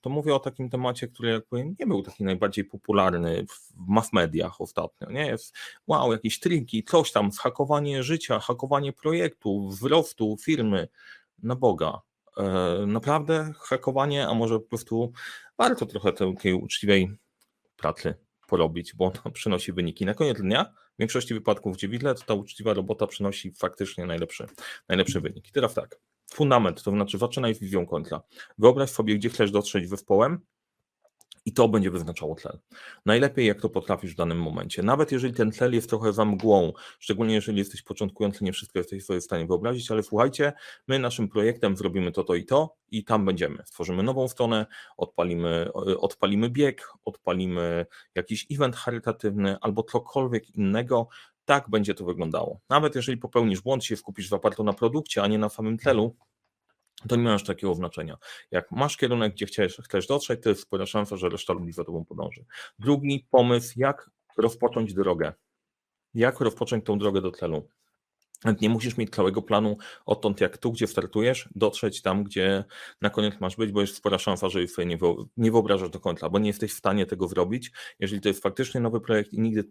to 0.00 0.10
mówię 0.10 0.34
o 0.34 0.38
takim 0.38 0.70
temacie, 0.70 1.08
który 1.08 1.30
jakby 1.30 1.74
nie 1.80 1.86
był 1.86 2.02
taki 2.02 2.24
najbardziej 2.24 2.64
popularny 2.64 3.46
w 3.48 3.72
mass 3.88 4.12
mediach 4.12 4.60
ostatnio. 4.60 5.10
Nie 5.10 5.26
jest 5.26 5.56
wow, 5.86 6.12
jakieś 6.12 6.40
triki, 6.40 6.84
coś 6.84 7.12
tam, 7.12 7.30
hakowanie 7.30 8.02
życia, 8.02 8.38
hakowanie 8.38 8.92
projektu, 8.92 9.68
wzrostu 9.68 10.36
firmy. 10.44 10.88
Na 11.42 11.56
Boga. 11.56 12.00
E, 12.36 12.86
naprawdę 12.86 13.52
hakowanie, 13.58 14.28
a 14.28 14.34
może 14.34 14.60
po 14.60 14.68
prostu 14.68 15.12
warto 15.58 15.86
trochę 15.86 16.12
takiej 16.12 16.54
uczciwej 16.54 17.10
pracy 17.76 18.14
porobić, 18.48 18.94
bo 18.94 19.10
to 19.10 19.30
przynosi 19.40 19.72
wyniki. 19.72 20.06
Na 20.06 20.14
koniec 20.14 20.40
dnia 20.40 20.64
w 20.64 20.98
większości 20.98 21.34
wypadków, 21.34 21.76
gdzie 21.76 21.88
widzę, 21.88 22.14
ta 22.14 22.34
uczciwa 22.34 22.74
robota 22.74 23.06
przynosi 23.06 23.52
faktycznie 23.52 24.06
najlepszy, 24.06 24.46
najlepszy 24.88 25.20
wynik. 25.20 25.48
I 25.48 25.52
teraz 25.52 25.74
tak, 25.74 26.00
fundament, 26.32 26.82
to 26.82 26.90
znaczy 26.90 27.18
zaczynaj 27.18 27.54
z 27.54 27.60
wizją 27.60 27.86
końca. 27.86 28.22
Wyobraź 28.58 28.90
sobie, 28.90 29.14
gdzie 29.14 29.28
chcesz 29.28 29.50
dotrzeć 29.50 29.88
zespołem 29.88 30.40
I 31.46 31.52
to 31.52 31.68
będzie 31.68 31.90
wyznaczało 31.90 32.34
tlel. 32.34 32.58
Najlepiej, 33.06 33.46
jak 33.46 33.60
to 33.60 33.68
potrafisz 33.68 34.12
w 34.12 34.16
danym 34.16 34.42
momencie. 34.42 34.82
Nawet 34.82 35.12
jeżeli 35.12 35.34
ten 35.34 35.50
tlel 35.50 35.74
jest 35.74 35.88
trochę 35.88 36.12
za 36.12 36.24
mgłą, 36.24 36.72
szczególnie 36.98 37.34
jeżeli 37.34 37.58
jesteś 37.58 37.82
początkujący, 37.82 38.44
nie 38.44 38.52
wszystko 38.52 38.78
jesteś 38.78 39.04
sobie 39.04 39.20
w 39.20 39.24
stanie 39.24 39.46
wyobrazić, 39.46 39.90
ale 39.90 40.02
słuchajcie, 40.02 40.52
my 40.88 40.98
naszym 40.98 41.28
projektem 41.28 41.76
zrobimy 41.76 42.12
to, 42.12 42.24
to 42.24 42.34
i 42.34 42.44
to 42.44 42.76
i 42.90 43.04
tam 43.04 43.24
będziemy. 43.24 43.62
Stworzymy 43.66 44.02
nową 44.02 44.28
stronę, 44.28 44.66
odpalimy, 44.96 45.72
odpalimy 46.00 46.50
bieg, 46.50 46.88
odpalimy 47.04 47.86
jakiś 48.14 48.46
event 48.52 48.76
charytatywny 48.76 49.56
albo 49.60 49.82
cokolwiek 49.82 50.50
innego, 50.50 51.08
tak 51.44 51.70
będzie 51.70 51.94
to 51.94 52.04
wyglądało. 52.04 52.60
Nawet 52.68 52.94
jeżeli 52.94 53.18
popełnisz 53.18 53.60
błąd, 53.60 53.84
się 53.84 53.96
skupisz 53.96 54.32
oparciu 54.32 54.64
na 54.64 54.72
produkcie, 54.72 55.22
a 55.22 55.26
nie 55.26 55.38
na 55.38 55.48
samym 55.48 55.78
tlelu, 55.78 56.16
to 57.08 57.16
nie 57.16 57.22
masz 57.22 57.44
takiego 57.44 57.74
znaczenia. 57.74 58.16
Jak 58.50 58.70
masz 58.70 58.96
kierunek, 58.96 59.32
gdzie 59.32 59.46
chcesz, 59.46 59.80
chcesz 59.84 60.06
dotrzeć, 60.06 60.42
to 60.42 60.48
jest 60.48 60.62
spora 60.62 60.86
szansa, 60.86 61.16
że 61.16 61.28
reszta 61.28 61.52
ludzi 61.52 61.72
za 61.72 61.84
tobą 61.84 62.04
podąży. 62.04 62.44
Drugi 62.78 63.26
pomysł, 63.30 63.72
jak 63.76 64.10
rozpocząć 64.36 64.94
drogę. 64.94 65.32
Jak 66.14 66.40
rozpocząć 66.40 66.84
tą 66.84 66.98
drogę 66.98 67.20
do 67.20 67.30
celu. 67.30 67.68
Nie 68.60 68.68
musisz 68.68 68.96
mieć 68.96 69.10
całego 69.10 69.42
planu 69.42 69.76
odtąd 70.06 70.40
jak 70.40 70.58
tu, 70.58 70.72
gdzie 70.72 70.86
startujesz, 70.86 71.48
dotrzeć 71.54 72.02
tam, 72.02 72.24
gdzie 72.24 72.64
na 73.00 73.10
koniec 73.10 73.34
masz 73.40 73.56
być, 73.56 73.72
bo 73.72 73.80
jest 73.80 73.96
spora 73.96 74.18
szansa, 74.18 74.48
że 74.48 74.68
sobie 74.68 74.98
nie 75.36 75.50
wyobrażasz 75.50 75.90
do 75.90 76.00
końca, 76.00 76.30
bo 76.30 76.38
nie 76.38 76.46
jesteś 76.46 76.72
w 76.72 76.78
stanie 76.78 77.06
tego 77.06 77.28
zrobić. 77.28 77.70
Jeżeli 77.98 78.20
to 78.20 78.28
jest 78.28 78.42
faktycznie 78.42 78.80
nowy 78.80 79.00
projekt 79.00 79.32
i 79.32 79.40
nigdy 79.40 79.64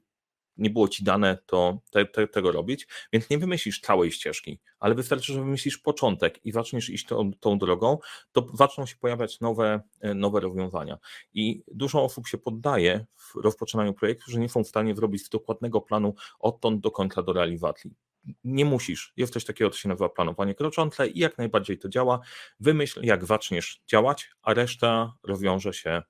nie 0.57 0.69
było 0.69 0.87
ci 0.87 1.03
dane 1.03 1.37
to 1.45 1.79
te, 1.91 2.05
te, 2.05 2.27
tego 2.27 2.51
robić, 2.51 2.87
więc 3.13 3.29
nie 3.29 3.37
wymyślisz 3.37 3.79
całej 3.79 4.11
ścieżki, 4.11 4.59
ale 4.79 4.95
wystarczy, 4.95 5.33
że 5.33 5.39
wymyślisz 5.39 5.77
początek 5.77 6.45
i 6.45 6.51
zaczniesz 6.51 6.89
iść 6.89 7.05
tą, 7.05 7.31
tą 7.39 7.57
drogą, 7.57 7.97
to 8.31 8.47
zaczną 8.53 8.85
się 8.85 8.95
pojawiać 8.95 9.39
nowe, 9.39 9.81
e, 10.01 10.13
nowe 10.13 10.39
rozwiązania. 10.39 10.97
I 11.33 11.63
dużo 11.67 12.03
osób 12.03 12.27
się 12.27 12.37
poddaje 12.37 13.05
w 13.15 13.35
rozpoczynaniu 13.35 13.93
projektu, 13.93 14.31
że 14.31 14.39
nie 14.39 14.49
są 14.49 14.63
w 14.63 14.67
stanie 14.67 14.95
zrobić 14.95 15.29
dokładnego 15.29 15.81
planu 15.81 16.15
odtąd 16.39 16.81
do 16.81 16.91
końca 16.91 17.23
do 17.23 17.33
realizacji. 17.33 17.91
Nie 18.43 18.65
musisz. 18.65 19.13
Jest 19.17 19.33
coś 19.33 19.45
takiego, 19.45 19.71
co 19.71 19.77
się 19.77 19.89
nazywa 19.89 20.09
planowanie 20.09 20.55
kroczące 20.55 21.07
i 21.07 21.19
jak 21.19 21.37
najbardziej 21.37 21.77
to 21.79 21.89
działa. 21.89 22.19
Wymyśl, 22.59 22.99
jak 23.03 23.25
zaczniesz 23.25 23.81
działać, 23.87 24.29
a 24.41 24.53
reszta 24.53 25.13
rozwiąże 25.23 25.73
się 25.73 26.01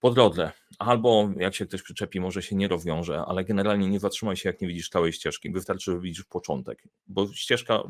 po 0.00 0.10
drodze. 0.10 0.52
Albo 0.78 1.30
jak 1.36 1.54
się 1.54 1.66
ktoś 1.66 1.82
przyczepi, 1.82 2.20
może 2.20 2.42
się 2.42 2.56
nie 2.56 2.68
rozwiąże, 2.68 3.22
ale 3.26 3.44
generalnie 3.44 3.88
nie 3.88 4.00
zatrzymaj 4.00 4.36
się, 4.36 4.48
jak 4.48 4.60
nie 4.60 4.68
widzisz 4.68 4.88
całej 4.88 5.12
ścieżki. 5.12 5.50
Wystarczy, 5.50 5.92
że 5.92 6.00
widzisz 6.00 6.24
początek, 6.24 6.82
bo 7.06 7.32
ścieżka, 7.32 7.82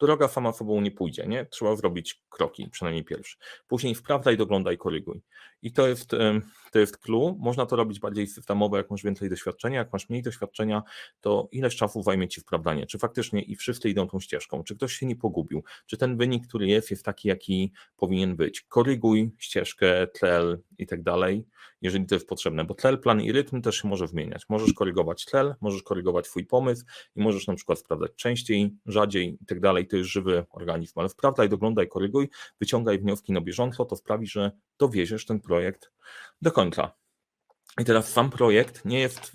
droga 0.00 0.28
sama 0.28 0.52
sobą 0.52 0.80
nie 0.80 0.90
pójdzie, 0.90 1.26
nie? 1.26 1.46
Trzeba 1.46 1.76
zrobić 1.76 2.22
kroki, 2.28 2.68
przynajmniej 2.70 3.04
pierwszy. 3.04 3.36
Później 3.68 3.94
wprawdaj, 3.94 4.36
doglądaj, 4.36 4.78
koryguj. 4.78 5.22
I 5.62 5.72
to 5.72 5.88
jest, 5.88 6.10
to 6.72 6.78
jest 6.78 6.98
clue. 6.98 7.36
Można 7.38 7.66
to 7.66 7.76
robić 7.76 8.00
bardziej 8.00 8.26
systemowo, 8.26 8.76
jak 8.76 8.90
masz 8.90 9.02
więcej 9.02 9.30
doświadczenia. 9.30 9.78
Jak 9.78 9.92
masz 9.92 10.08
mniej 10.08 10.22
doświadczenia, 10.22 10.82
to 11.20 11.48
ileś 11.52 11.76
czasu 11.76 12.02
zajmie 12.02 12.28
ci 12.28 12.40
wprawdanie? 12.40 12.86
Czy 12.86 12.98
faktycznie 12.98 13.42
i 13.42 13.56
wszyscy 13.56 13.90
idą 13.90 14.08
tą 14.08 14.20
ścieżką? 14.20 14.62
Czy 14.64 14.76
ktoś 14.76 14.92
się 14.92 15.06
nie 15.06 15.16
pogubił? 15.16 15.64
Czy 15.86 15.96
ten 15.96 16.16
wynik, 16.16 16.46
który 16.46 16.66
jest, 16.66 16.90
jest 16.90 17.04
taki, 17.04 17.28
jaki 17.28 17.72
powinien 17.96 18.36
być? 18.36 18.60
Koryguj 18.60 19.30
ścieżkę, 19.38 20.06
tlel 20.06 20.62
i 20.78 20.86
tak 20.86 21.02
dalej, 21.02 21.44
jeżeli 21.82 22.06
to 22.06 22.14
jest 22.14 22.27
potrzebne, 22.28 22.64
bo 22.64 22.74
tlel, 22.74 22.98
plan 22.98 23.20
i 23.20 23.32
rytm 23.32 23.62
też 23.62 23.76
się 23.76 23.88
może 23.88 24.08
zmieniać. 24.08 24.42
Możesz 24.48 24.72
korygować 24.72 25.24
tlel, 25.24 25.54
możesz 25.60 25.82
korygować 25.82 26.24
twój 26.24 26.46
pomysł 26.46 26.84
i 27.16 27.20
możesz 27.20 27.46
na 27.46 27.54
przykład 27.54 27.78
sprawdzać 27.78 28.10
częściej, 28.16 28.74
rzadziej 28.86 29.38
i 29.42 29.46
tak 29.46 29.60
dalej. 29.60 29.86
To 29.86 29.96
jest 29.96 30.10
żywy 30.10 30.46
organizm, 30.50 30.98
ale 30.98 31.08
sprawdzaj, 31.08 31.48
doglądaj, 31.48 31.88
koryguj, 31.88 32.28
wyciągaj 32.60 32.98
wnioski 32.98 33.32
na 33.32 33.40
bieżąco, 33.40 33.84
to 33.84 33.96
sprawi, 33.96 34.26
że 34.26 34.52
dowieziesz 34.78 35.26
ten 35.26 35.40
projekt 35.40 35.90
do 36.42 36.52
końca. 36.52 36.92
I 37.80 37.84
teraz 37.84 38.12
sam 38.12 38.30
projekt 38.30 38.84
nie 38.84 39.00
jest, 39.00 39.32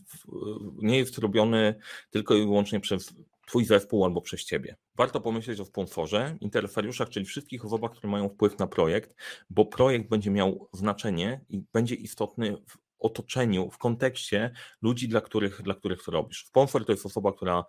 nie 0.78 0.98
jest 0.98 1.18
robiony 1.18 1.76
tylko 2.12 2.36
i 2.36 2.42
wyłącznie 2.42 2.80
przez 2.80 3.14
Twój 3.48 3.66
zespół 3.66 4.06
albo 4.06 4.22
przez 4.22 4.46
Ciebie. 4.46 4.76
Warto 4.96 5.22
pomyśleć 5.22 5.60
o 5.60 5.66
sponsorze, 5.66 6.38
interesariuszach, 6.42 7.10
czyli 7.10 7.26
wszystkich 7.26 7.66
osobach, 7.66 7.92
które 7.92 8.12
mają 8.12 8.30
wpływ 8.30 8.60
na 8.60 8.68
projekt, 8.68 9.16
bo 9.50 9.66
projekt 9.66 10.10
będzie 10.10 10.32
miał 10.32 10.70
znaczenie 10.74 11.42
i 11.50 11.64
będzie 11.74 11.96
istotny 11.96 12.58
w 12.68 12.78
otoczeniu, 13.04 13.70
w 13.72 13.78
kontekście 13.78 14.52
ludzi, 14.82 15.08
dla 15.08 15.22
których, 15.22 15.62
dla 15.62 15.74
których 15.74 16.04
to 16.04 16.12
robisz. 16.12 16.46
Sponsor 16.46 16.86
to 16.86 16.92
jest 16.92 17.06
osoba, 17.06 17.34
która 17.34 17.66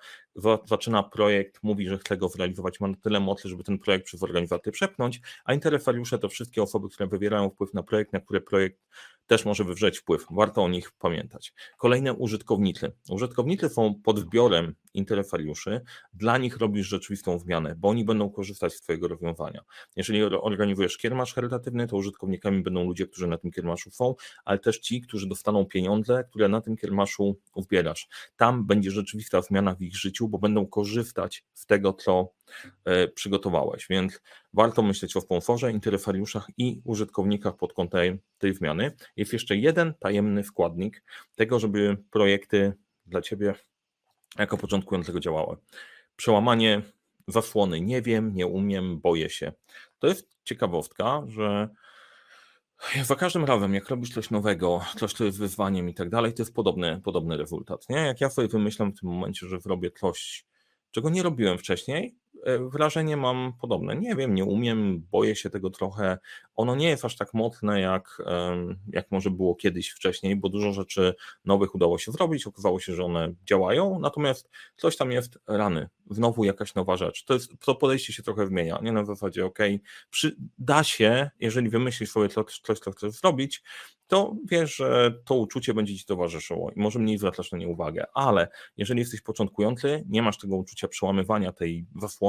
zaczyna 0.64 1.02
projekt, 1.02 1.58
mówi, 1.62 1.88
że 1.88 1.98
chce 1.98 2.16
go 2.16 2.28
zrealizować, 2.28 2.80
ma 2.80 2.88
tyle 3.02 3.20
mocy, 3.20 3.48
żeby 3.48 3.64
ten 3.64 3.78
projekt 3.78 4.06
przez 4.06 4.22
organizację 4.22 4.72
przepnąć, 4.72 5.20
a 5.44 5.54
interesariusze 5.54 6.18
to 6.18 6.28
wszystkie 6.28 6.62
osoby, 6.62 6.88
które 6.88 7.06
wywierają 7.06 7.50
wpływ 7.50 7.74
na 7.74 7.82
projekt, 7.82 8.12
na 8.12 8.20
które 8.20 8.40
projekt 8.40 8.80
też 9.26 9.44
może 9.44 9.64
wywrzeć 9.64 9.98
wpływ. 9.98 10.26
Warto 10.30 10.62
o 10.64 10.68
nich 10.68 10.92
pamiętać. 10.92 11.52
Kolejne 11.78 12.12
użytkownicy. 12.12 12.92
Użytkownicy 13.10 13.68
są 13.68 13.94
podbiorem 13.94 14.74
interesariuszy, 14.94 15.80
dla 16.14 16.38
nich 16.38 16.56
robisz 16.56 16.86
rzeczywistą 16.86 17.38
zmianę, 17.38 17.74
bo 17.78 17.88
oni 17.88 18.04
będą 18.04 18.30
korzystać 18.30 18.74
z 18.74 18.80
Twojego 18.80 19.08
rozwiązania. 19.08 19.60
Jeżeli 19.96 20.22
organizujesz 20.22 20.98
kiermasz 20.98 21.34
charytatywny, 21.34 21.86
to 21.86 21.96
użytkownikami 21.96 22.62
będą 22.62 22.84
ludzie, 22.84 23.06
którzy 23.06 23.26
na 23.26 23.38
tym 23.38 23.50
kiermaszu 23.50 23.90
są, 23.90 24.14
ale 24.44 24.58
też 24.58 24.78
ci, 24.78 25.00
którzy 25.00 25.28
dostaną 25.28 25.64
pieniądze, 25.64 26.24
które 26.30 26.48
na 26.48 26.60
tym 26.60 26.76
kiermaszu 26.76 27.40
zbierasz. 27.56 28.08
Tam 28.36 28.66
będzie 28.66 28.90
rzeczywista 28.90 29.42
zmiana 29.42 29.74
w 29.74 29.82
ich 29.82 29.96
życiu, 29.96 30.28
bo 30.28 30.38
będą 30.38 30.66
korzystać 30.66 31.44
z 31.54 31.66
tego, 31.66 31.92
co 31.92 32.32
e, 32.84 33.08
przygotowałeś. 33.08 33.86
Więc 33.90 34.20
warto 34.52 34.82
myśleć 34.82 35.16
o 35.16 35.20
sponsorze, 35.20 35.72
interesariuszach 35.72 36.46
i 36.58 36.80
użytkownikach 36.84 37.56
pod 37.56 37.72
kątem 37.72 38.18
tej 38.38 38.54
zmiany. 38.54 38.92
Jest 39.16 39.32
jeszcze 39.32 39.56
jeden 39.56 39.94
tajemny 40.00 40.44
składnik 40.44 41.02
tego, 41.36 41.58
żeby 41.58 41.96
projekty 42.10 42.72
dla 43.06 43.22
Ciebie 43.22 43.54
jako 44.38 44.56
początkującego 44.56 45.20
działały. 45.20 45.56
Przełamanie 46.16 46.82
zasłony. 47.28 47.80
Nie 47.80 48.02
wiem, 48.02 48.34
nie 48.34 48.46
umiem, 48.46 49.00
boję 49.00 49.30
się. 49.30 49.52
To 49.98 50.06
jest 50.06 50.36
ciekawostka, 50.44 51.22
że 51.28 51.68
za 53.02 53.16
każdym 53.16 53.44
razem, 53.44 53.74
jak 53.74 53.88
robisz 53.88 54.10
coś 54.14 54.30
nowego, 54.30 54.80
coś, 54.96 55.12
co 55.12 55.24
jest 55.24 55.38
wyzwaniem 55.38 55.88
i 55.88 55.94
tak 55.94 56.10
dalej, 56.10 56.34
to 56.34 56.42
jest 56.42 56.54
podobny, 56.54 57.00
podobny 57.04 57.36
rezultat. 57.36 57.88
Nie? 57.88 57.96
Jak 57.96 58.20
ja 58.20 58.30
sobie 58.30 58.48
wymyślam 58.48 58.92
w 58.92 59.00
tym 59.00 59.10
momencie, 59.10 59.46
że 59.48 59.60
zrobię 59.60 59.90
coś, 59.90 60.46
czego 60.90 61.10
nie 61.10 61.22
robiłem 61.22 61.58
wcześniej, 61.58 62.16
wrażenie 62.72 63.16
mam 63.16 63.52
podobne. 63.60 63.96
Nie 63.96 64.16
wiem, 64.16 64.34
nie 64.34 64.44
umiem, 64.44 65.06
boję 65.10 65.36
się 65.36 65.50
tego 65.50 65.70
trochę. 65.70 66.18
Ono 66.54 66.76
nie 66.76 66.88
jest 66.88 67.04
aż 67.04 67.16
tak 67.16 67.34
mocne, 67.34 67.80
jak, 67.80 68.22
jak 68.92 69.10
może 69.10 69.30
było 69.30 69.54
kiedyś 69.54 69.90
wcześniej, 69.90 70.36
bo 70.36 70.48
dużo 70.48 70.72
rzeczy 70.72 71.14
nowych 71.44 71.74
udało 71.74 71.98
się 71.98 72.12
zrobić. 72.12 72.46
Okazało 72.46 72.80
się, 72.80 72.94
że 72.94 73.04
one 73.04 73.34
działają, 73.44 73.98
natomiast 73.98 74.50
coś 74.76 74.96
tam 74.96 75.12
jest 75.12 75.38
rany. 75.46 75.88
Znowu 76.10 76.44
jakaś 76.44 76.74
nowa 76.74 76.96
rzecz. 76.96 77.24
To, 77.24 77.34
jest, 77.34 77.52
to 77.60 77.74
podejście 77.74 78.12
się 78.12 78.22
trochę 78.22 78.46
zmienia. 78.46 78.78
Nie 78.82 78.92
na 78.92 79.04
zasadzie, 79.04 79.46
ok, 79.46 79.58
przy, 80.10 80.36
da 80.58 80.84
się, 80.84 81.30
jeżeli 81.40 81.68
wymyślisz 81.68 82.10
sobie 82.10 82.28
coś, 82.28 82.60
coś, 82.60 82.78
co 82.78 82.90
chcesz 82.90 83.12
zrobić, 83.12 83.62
to 84.06 84.36
wiesz, 84.50 84.76
że 84.76 85.14
to 85.24 85.34
uczucie 85.34 85.74
będzie 85.74 85.96
ci 85.96 86.04
towarzyszyło 86.04 86.70
i 86.70 86.80
może 86.80 86.98
mniej 86.98 87.18
zwracasz 87.18 87.52
na 87.52 87.58
nie 87.58 87.68
uwagę, 87.68 88.04
ale 88.14 88.48
jeżeli 88.76 89.00
jesteś 89.00 89.20
początkujący, 89.20 90.04
nie 90.08 90.22
masz 90.22 90.38
tego 90.38 90.56
uczucia 90.56 90.88
przełamywania 90.88 91.52
tej 91.52 91.86
zasłony, 92.00 92.23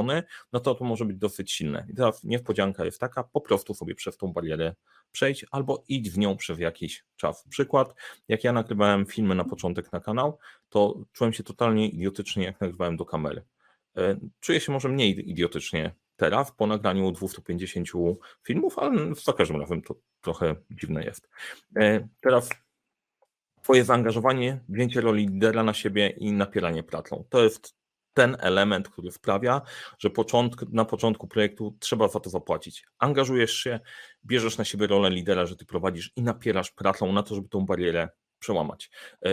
no 0.54 0.60
to 0.60 0.76
to 0.76 0.86
może 0.86 1.06
być 1.06 1.18
dosyć 1.18 1.52
silne. 1.52 1.86
I 1.90 1.96
teraz 1.96 2.24
niespodzianka 2.24 2.86
jest 2.86 3.00
taka, 3.00 3.24
po 3.24 3.42
prostu 3.42 3.74
sobie 3.74 3.96
przez 3.96 4.18
tą 4.18 4.34
barierę 4.34 4.76
przejdź 5.12 5.46
albo 5.52 5.84
idź 5.88 6.10
w 6.10 6.18
nią 6.18 6.38
przez 6.38 6.60
jakiś 6.60 7.06
czas. 7.16 7.44
Przykład, 7.50 7.94
jak 8.28 8.44
ja 8.44 8.54
nagrywałem 8.54 9.06
filmy 9.06 9.36
na 9.36 9.44
początek 9.44 9.92
na 9.92 10.00
kanał, 10.00 10.38
to 10.70 11.00
czułem 11.12 11.34
się 11.34 11.44
totalnie 11.44 11.90
idiotycznie, 11.90 12.44
jak 12.44 12.62
nagrywałem 12.62 12.98
do 12.98 13.06
kamery. 13.06 13.44
E, 13.98 14.20
czuję 14.40 14.60
się 14.60 14.72
może 14.72 14.90
mniej 14.90 15.30
idiotycznie 15.30 15.96
teraz 16.16 16.52
po 16.52 16.68
nagraniu 16.68 17.12
250 17.12 17.88
filmów, 18.44 18.80
ale 18.80 19.16
za 19.16 19.34
każdym 19.34 19.62
razem 19.62 19.82
to 19.82 19.96
trochę 20.22 20.56
dziwne 20.72 21.04
jest. 21.04 21.30
E, 21.76 22.08
teraz 22.22 22.50
Twoje 23.66 23.84
zaangażowanie, 23.84 24.60
wzięcie 24.70 25.02
roli 25.02 25.28
lidera 25.28 25.64
na 25.64 25.74
siebie 25.74 26.10
i 26.10 26.32
napieranie 26.32 26.84
pracą. 26.84 27.24
To 27.30 27.44
jest 27.44 27.75
ten 28.16 28.38
element, 28.40 28.90
który 28.90 29.12
sprawia, 29.12 29.62
że 30.00 30.10
początk, 30.10 30.66
na 30.72 30.86
początku 30.86 31.28
projektu 31.28 31.78
trzeba 31.80 32.08
za 32.08 32.20
to 32.20 32.30
zapłacić. 32.30 32.86
Angażujesz 33.00 33.54
się, 33.54 33.80
bierzesz 34.26 34.58
na 34.58 34.66
siebie 34.66 34.88
rolę 34.88 35.10
lidera, 35.10 35.46
że 35.46 35.56
ty 35.56 35.66
prowadzisz 35.66 36.12
i 36.16 36.22
napierasz 36.22 36.72
pracą 36.72 37.14
na 37.14 37.24
to, 37.24 37.36
żeby 37.36 37.50
tą 37.50 37.66
barierę 37.66 38.10
przełamać. 38.40 38.90
E, 39.26 39.30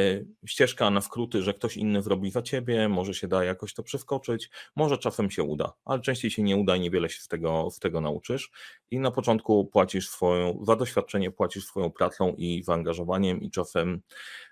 ścieżka 0.46 0.90
na 0.90 1.00
skróty, 1.00 1.42
że 1.42 1.54
ktoś 1.54 1.76
inny 1.76 2.02
zrobi 2.02 2.30
za 2.30 2.42
ciebie, 2.42 2.88
może 2.88 3.14
się 3.14 3.28
da 3.28 3.44
jakoś 3.44 3.74
to 3.74 3.82
przeskoczyć, 3.82 4.50
może 4.76 4.98
czasem 4.98 5.30
się 5.30 5.42
uda, 5.42 5.72
ale 5.84 6.00
częściej 6.00 6.30
się 6.30 6.42
nie 6.42 6.56
uda 6.56 6.76
i 6.76 6.80
niewiele 6.80 7.08
się 7.08 7.20
z 7.20 7.28
tego, 7.28 7.68
z 7.70 7.78
tego 7.78 8.00
nauczysz. 8.00 8.50
I 8.90 8.98
na 8.98 9.10
początku 9.10 9.66
płacisz 9.66 10.08
swoją, 10.08 10.64
za 10.64 10.76
doświadczenie 10.76 11.30
płacisz 11.30 11.66
swoją 11.66 11.90
pracą 11.90 12.34
i 12.38 12.62
zaangażowaniem 12.62 13.40
i 13.40 13.50
czasem 13.50 14.02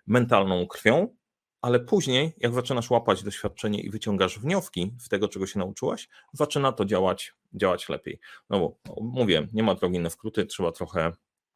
mentalną 0.06 0.66
krwią, 0.66 1.16
ale 1.62 1.81
później, 1.81 2.33
jak 2.38 2.55
zaczynasz 2.55 2.90
łapać 2.90 3.23
doświadczenie 3.23 3.81
i 3.81 3.90
wyciągasz 3.90 4.38
wnioski 4.38 4.95
z 4.99 5.09
tego, 5.09 5.29
czego 5.29 5.47
się 5.47 5.59
nauczyłaś, 5.59 6.09
zaczyna 6.33 6.73
to 6.73 6.85
działać, 6.85 7.33
działać 7.52 7.88
lepiej. 7.88 8.21
No 8.50 8.61
bo 8.61 8.76
no, 8.87 8.95
mówię, 9.02 9.47
nie 9.52 9.62
ma 9.62 9.75
drogi 9.75 9.99
na 9.99 10.11
skróty, 10.11 10.47
trzeba 10.47 10.73
trochę 10.73 11.12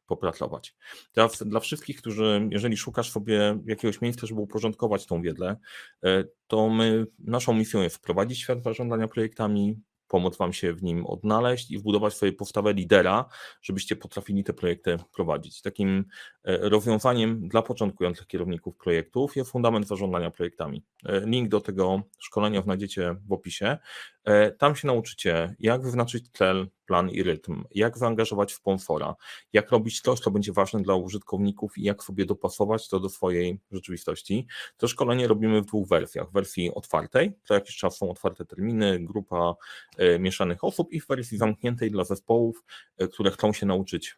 popracować. 0.07 0.75
Teraz 1.11 1.43
dla 1.43 1.59
wszystkich, 1.59 1.97
którzy, 1.97 2.47
jeżeli 2.51 2.77
szukasz 2.77 3.11
sobie 3.11 3.59
jakiegoś 3.65 4.01
miejsca, 4.01 4.27
żeby 4.27 4.41
uporządkować 4.41 5.05
tą 5.05 5.21
wiedzę, 5.21 5.55
e, 6.03 6.23
to 6.47 6.69
my, 6.69 7.07
naszą 7.19 7.53
misją 7.53 7.81
jest 7.81 7.95
wprowadzić 7.95 8.39
świat 8.39 8.63
zarządzania 8.63 9.07
projektami, 9.07 9.81
pomóc 10.07 10.37
Wam 10.37 10.53
się 10.53 10.73
w 10.73 10.83
nim 10.83 11.05
odnaleźć 11.05 11.71
i 11.71 11.77
wbudować 11.77 12.13
sobie 12.13 12.33
postawę 12.33 12.73
lidera, 12.73 13.25
żebyście 13.61 13.95
potrafili 13.95 14.43
te 14.43 14.53
projekty 14.53 14.97
prowadzić. 15.13 15.61
Takim 15.61 16.05
e, 16.43 16.69
rozwiązaniem 16.69 17.47
dla 17.47 17.61
początkujących 17.61 18.27
kierowników 18.27 18.77
projektów 18.77 19.35
jest 19.35 19.51
fundament 19.51 19.87
zarządzania 19.87 20.31
projektami. 20.31 20.83
E, 21.05 21.19
link 21.19 21.49
do 21.49 21.61
tego 21.61 22.01
szkolenia 22.19 22.61
znajdziecie 22.61 23.15
w 23.27 23.31
opisie. 23.31 23.77
E, 24.23 24.51
tam 24.51 24.75
się 24.75 24.87
nauczycie, 24.87 25.55
jak 25.59 25.83
wyznaczyć 25.83 26.29
cel, 26.31 26.67
plan 26.85 27.09
i 27.09 27.23
rytm, 27.23 27.63
jak 27.71 27.97
zaangażować 27.97 28.53
sponsora, 28.53 29.15
jak 29.53 29.71
robić 29.71 30.01
to, 30.01 30.15
co 30.15 30.31
będzie 30.31 30.53
ważne 30.53 30.81
dla 30.81 30.95
użytkowników 30.95 31.77
i 31.77 31.83
jak 31.83 32.03
sobie 32.03 32.25
dopasować 32.25 32.89
to 32.89 32.99
do 32.99 33.09
swojej 33.09 33.59
rzeczywistości. 33.71 34.47
To 34.77 34.87
szkolenie 34.87 35.27
robimy 35.27 35.61
w 35.61 35.65
dwóch 35.65 35.87
wersjach. 35.87 36.29
W 36.29 36.33
wersji 36.33 36.73
otwartej, 36.73 37.33
co 37.43 37.53
jakiś 37.53 37.77
czas 37.77 37.97
są 37.97 38.11
otwarte 38.11 38.45
terminy, 38.45 38.99
grupa 38.99 39.55
e, 39.97 40.19
mieszanych 40.19 40.63
osób 40.63 40.91
i 40.91 41.01
w 41.01 41.07
wersji 41.07 41.37
zamkniętej 41.37 41.91
dla 41.91 42.03
zespołów, 42.03 42.63
e, 42.97 43.07
które 43.07 43.31
chcą 43.31 43.53
się 43.53 43.65
nauczyć 43.65 44.17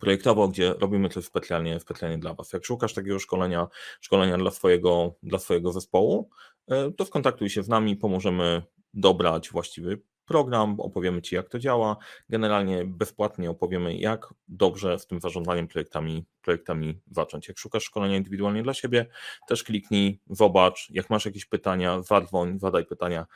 projektowo, 0.00 0.48
gdzie 0.48 0.74
robimy 0.78 1.08
coś 1.08 1.24
specjalnie, 1.24 1.80
specjalnie 1.80 2.18
dla 2.18 2.34
Was. 2.34 2.52
Jak 2.52 2.64
szukasz 2.64 2.94
takiego 2.94 3.18
szkolenia, 3.18 3.68
szkolenia 4.00 4.38
dla 4.38 4.50
swojego, 4.50 5.14
dla 5.22 5.38
swojego 5.38 5.72
zespołu, 5.72 6.30
to 6.96 7.04
skontaktuj 7.04 7.50
się 7.50 7.62
z 7.62 7.68
nami, 7.68 7.96
pomożemy 7.96 8.62
dobrać 8.94 9.50
właściwy 9.50 10.02
program, 10.26 10.80
opowiemy 10.80 11.22
Ci, 11.22 11.34
jak 11.34 11.48
to 11.48 11.58
działa. 11.58 11.96
Generalnie 12.28 12.84
bezpłatnie 12.84 13.50
opowiemy, 13.50 13.96
jak 13.96 14.34
dobrze 14.48 14.98
z 14.98 15.06
tym 15.06 15.20
zarządzaniem 15.20 15.68
projektami, 15.68 16.24
projektami 16.42 17.00
zacząć. 17.10 17.48
Jak 17.48 17.58
szukasz 17.58 17.84
szkolenia 17.84 18.16
indywidualnie 18.16 18.62
dla 18.62 18.74
siebie, 18.74 19.06
też 19.48 19.64
kliknij, 19.64 20.20
zobacz. 20.30 20.90
Jak 20.90 21.10
masz 21.10 21.26
jakieś 21.26 21.46
pytania, 21.46 22.02
zadzwoń, 22.02 22.58
zadaj 22.58 22.86
pytania. 22.86 23.26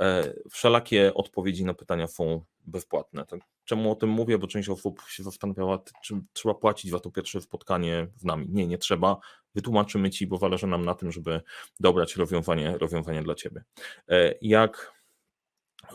E, 0.00 0.34
wszelakie 0.50 1.14
odpowiedzi 1.14 1.64
na 1.64 1.74
pytania 1.74 2.06
są 2.06 2.44
bezpłatne. 2.60 3.26
Tak, 3.26 3.40
czemu 3.64 3.92
o 3.92 3.94
tym 3.94 4.10
mówię? 4.10 4.38
Bo 4.38 4.46
część 4.46 4.68
osób 4.68 5.02
się 5.08 5.22
zastanawiała, 5.22 5.78
czy 6.04 6.14
trzeba 6.32 6.54
płacić 6.54 6.90
za 6.90 7.00
to 7.00 7.10
pierwsze 7.10 7.40
spotkanie 7.40 8.06
z 8.16 8.24
nami. 8.24 8.46
Nie, 8.50 8.66
nie 8.66 8.78
trzeba. 8.78 9.16
Wytłumaczymy 9.54 10.10
Ci, 10.10 10.26
bo 10.26 10.38
zależy 10.38 10.66
nam 10.66 10.84
na 10.84 10.94
tym, 10.94 11.12
żeby 11.12 11.40
dobrać 11.80 12.16
rozwiązanie, 12.16 12.78
rozwiązanie 12.78 13.22
dla 13.22 13.34
Ciebie. 13.34 13.64
E, 14.08 14.34
jak 14.42 14.94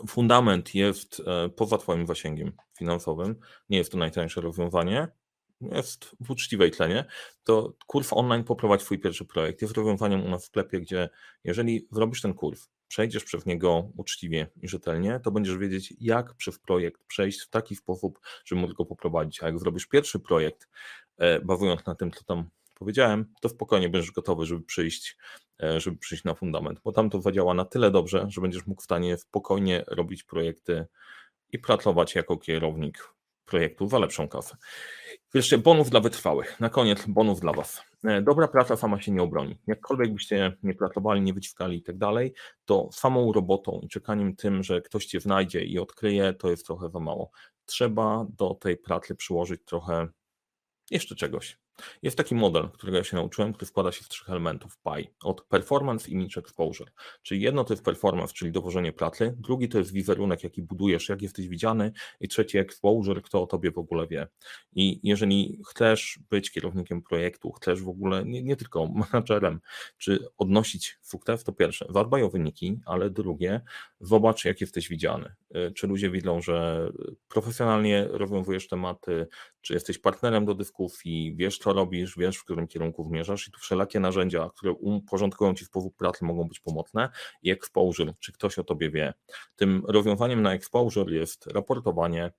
fundament 0.08 0.76
jest 0.76 1.22
e, 1.26 1.50
poza 1.50 1.78
Twoim 1.78 2.08
zasięgiem 2.08 2.52
finansowym, 2.78 3.36
nie 3.70 3.78
jest 3.78 3.92
to 3.92 3.98
najtańsze 3.98 4.42
rozwiązanie, 4.42 5.08
jest 5.62 6.16
w 6.20 6.30
uczciwej 6.32 6.72
tlenie, 6.72 7.06
to 7.44 7.74
kurs 7.88 8.14
online 8.14 8.44
poprowadź 8.44 8.82
Twój 8.82 9.00
pierwszy 9.00 9.26
projekt. 9.26 9.62
Jest 9.62 9.74
rozwiązaniem 9.74 10.26
u 10.26 10.30
nas 10.30 10.44
w 10.44 10.48
sklepie, 10.48 10.82
gdzie 10.82 11.10
jeżeli 11.44 11.88
zrobisz 11.92 12.22
ten 12.22 12.34
kurs, 12.34 12.70
przejdziesz 12.88 13.24
przez 13.24 13.46
niego 13.46 13.92
uczciwie 13.98 14.48
i 14.62 14.68
rzetelnie, 14.68 15.20
to 15.24 15.32
będziesz 15.32 15.58
wiedzieć, 15.58 15.94
jak 16.00 16.34
przez 16.34 16.60
projekt 16.60 17.04
przejść 17.08 17.42
w 17.42 17.50
taki 17.50 17.76
sposób, 17.76 18.20
żeby 18.46 18.62
móc 18.62 18.74
go 18.74 18.86
poprowadzić. 18.86 19.44
A 19.44 19.46
jak 19.46 19.60
zrobisz 19.60 19.88
pierwszy 19.88 20.20
projekt, 20.20 20.70
e, 21.18 21.40
bazując 21.40 21.86
na 21.86 21.96
tym, 21.96 22.12
co 22.12 22.24
tam 22.24 22.50
powiedziałem, 22.76 23.34
to 23.42 23.50
spokojnie 23.50 23.90
będziesz 23.90 24.12
gotowy, 24.12 24.46
żeby 24.46 24.62
przyjść, 24.62 25.18
żeby 25.78 25.98
przyjść 25.98 26.24
na 26.24 26.34
fundament, 26.34 26.80
bo 26.84 26.92
tam 26.92 27.10
to 27.10 27.22
zadziała 27.22 27.54
na 27.54 27.66
tyle 27.66 27.92
dobrze, 27.92 28.26
że 28.30 28.42
będziesz 28.42 28.68
mógł 28.68 28.82
w 28.82 28.84
stanie 28.84 29.18
spokojnie 29.18 29.84
robić 29.88 30.24
projekty 30.24 30.86
i 31.52 31.60
pracować 31.60 32.16
jako 32.16 32.38
kierownik 32.38 33.14
projektu 33.50 33.88
za 33.88 34.00
lepszą 34.00 34.28
kasę. 34.28 34.58
Wreszcie 35.34 35.58
bonus 35.58 35.90
dla 35.90 36.00
wytrwałych. 36.00 36.60
Na 36.60 36.70
koniec 36.70 37.06
bonus 37.08 37.40
dla 37.40 37.54
Was. 37.54 37.84
E, 38.04 38.22
dobra 38.22 38.48
praca 38.48 38.76
sama 38.76 39.02
się 39.02 39.12
nie 39.12 39.22
obroni. 39.22 39.58
Jakkolwiek 39.68 40.14
byście 40.14 40.58
nie 40.64 40.74
pracowali, 40.74 41.22
nie 41.22 41.34
wyciskali 41.34 41.78
i 41.78 41.84
tak 41.84 41.98
dalej, 41.98 42.34
to 42.66 42.90
samą 42.92 43.34
robotą 43.34 43.80
i 43.84 43.88
czekaniem 43.88 44.36
tym, 44.36 44.64
że 44.64 44.82
ktoś 44.82 45.06
Cię 45.06 45.20
znajdzie 45.20 45.62
i 45.62 45.80
odkryje, 45.80 46.34
to 46.34 46.50
jest 46.50 46.66
trochę 46.66 46.90
za 46.90 47.00
mało. 47.00 47.32
Trzeba 47.66 48.26
do 48.38 48.54
tej 48.54 48.78
pracy 48.78 49.16
przyłożyć 49.16 49.62
trochę 49.66 50.08
jeszcze 50.92 51.16
czegoś. 51.16 51.58
Jest 52.02 52.18
taki 52.18 52.36
model, 52.36 52.70
którego 52.70 52.98
ja 52.98 53.04
się 53.04 53.18
nauczyłem, 53.18 53.54
który 53.54 53.66
składa 53.66 53.92
się 53.92 54.04
z 54.04 54.08
trzech 54.08 54.30
elementów 54.30 54.78
PI. 54.78 55.10
Od 55.24 55.42
performance, 55.42 56.12
image, 56.12 56.38
exposure. 56.38 56.92
Czyli 57.24 57.42
jedno 57.42 57.64
to 57.64 57.74
jest 57.74 57.86
performance, 57.86 58.34
czyli 58.34 58.52
dowożenie 58.52 58.94
pracy, 58.94 59.36
drugi 59.38 59.70
to 59.70 59.78
jest 59.78 59.92
wizerunek, 59.92 60.44
jaki 60.44 60.62
budujesz, 60.62 61.10
jak 61.10 61.22
jesteś 61.22 61.48
widziany 61.48 61.92
i 62.20 62.28
trzeci 62.28 62.58
exposure, 62.58 63.22
kto 63.22 63.44
o 63.44 63.48
tobie 63.48 63.72
w 63.72 63.78
ogóle 63.78 64.08
wie. 64.08 64.28
I 64.74 65.00
jeżeli 65.04 65.60
chcesz 65.70 66.20
być 66.30 66.52
kierownikiem 66.52 67.02
projektu, 67.02 67.52
chcesz 67.52 67.82
w 67.82 67.90
ogóle 67.90 68.26
nie, 68.26 68.44
nie 68.44 68.56
tylko 68.56 68.88
menadżerem, 69.14 69.60
czy 69.98 70.28
odnosić 70.38 70.98
sukces, 71.02 71.44
to 71.44 71.54
pierwsze, 71.54 71.86
zadbaj 71.90 72.24
o 72.24 72.30
wyniki, 72.30 72.80
ale 72.86 73.10
drugie, 73.10 73.62
zobacz, 74.00 74.46
jak 74.46 74.62
jesteś 74.62 74.90
widziany. 74.90 75.36
Y, 75.56 75.72
czy 75.72 75.88
ludzie 75.88 76.10
widzą, 76.10 76.42
że 76.42 76.90
profesjonalnie 77.28 78.08
rozwiązujesz 78.10 78.68
tematy, 78.68 79.28
czy 79.62 79.74
jesteś 79.74 79.98
partnerem 79.98 80.46
do 80.46 80.56
dyskusji, 80.56 81.36
wiesz, 81.36 81.58
co 81.58 81.74
robisz, 81.74 82.18
wiesz, 82.18 82.38
w 82.38 82.44
którym 82.44 82.68
kierunku 82.68 83.04
zmierzasz 83.04 83.48
i 83.48 83.52
tu 83.52 83.60
wszelakie 83.60 84.00
narzędzia, 84.00 84.50
które 84.56 84.72
uporządkują 84.72 85.54
Ci 85.54 85.66
sposób 85.66 85.96
pracy 85.96 86.26
mogą 86.26 86.48
być 86.48 86.60
pomocne 86.60 87.10
i 87.42 87.52
exposure, 87.52 88.14
czy 88.20 88.34
ktoś 88.34 88.60
o 88.60 88.64
Tobie 88.64 88.90
wie. 88.90 89.14
Tym 89.56 89.84
rozwiązaniem 89.88 90.42
na 90.42 90.54
exposure 90.54 91.16
jest 91.16 91.48
raportowanie, 91.48 92.32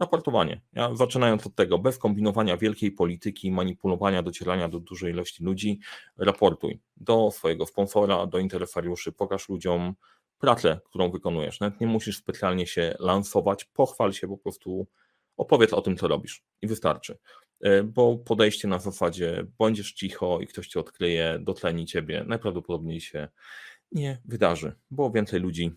Raportowanie. 0.00 0.60
Ja 0.72 0.94
zaczynając 0.94 1.46
od 1.46 1.54
tego, 1.54 1.78
bez 1.78 1.98
kombinowania 1.98 2.56
wielkiej 2.56 2.92
polityki, 2.92 3.52
manipulowania, 3.52 4.22
docierania 4.22 4.68
do 4.68 4.80
dużej 4.80 5.12
ilości 5.12 5.44
ludzi, 5.44 5.80
raportuj 6.18 6.80
do 6.96 7.30
swojego 7.30 7.66
sponsora, 7.66 8.26
do 8.26 8.38
interesariuszy, 8.38 9.12
pokaż 9.12 9.48
ludziom 9.48 9.94
pracę, 10.38 10.80
którą 10.84 11.10
wykonujesz. 11.10 11.60
Nawet 11.60 11.80
nie 11.80 11.86
musisz 11.86 12.16
specjalnie 12.16 12.66
się 12.66 12.94
lansować, 12.98 13.64
pochwal 13.64 14.12
się 14.12 14.28
po 14.28 14.38
prostu 14.38 14.86
opowiedz 15.40 15.72
o 15.72 15.82
tym, 15.82 15.96
co 15.96 16.08
robisz 16.08 16.44
i 16.62 16.66
wystarczy. 16.66 17.18
E, 17.60 17.82
bo 17.82 18.18
podejście 18.18 18.68
na 18.68 18.78
zasadzie 18.78 19.46
będziesz 19.58 19.92
cicho 19.92 20.40
i 20.40 20.46
ktoś 20.46 20.68
cię 20.68 20.80
odkryje, 20.80 21.38
dotleni 21.40 21.86
ciebie, 21.86 22.24
najprawdopodobniej 22.26 23.00
się 23.00 23.28
nie 23.92 24.20
wydarzy, 24.24 24.72
bo 24.90 25.10
więcej 25.10 25.40
ludzi 25.40 25.72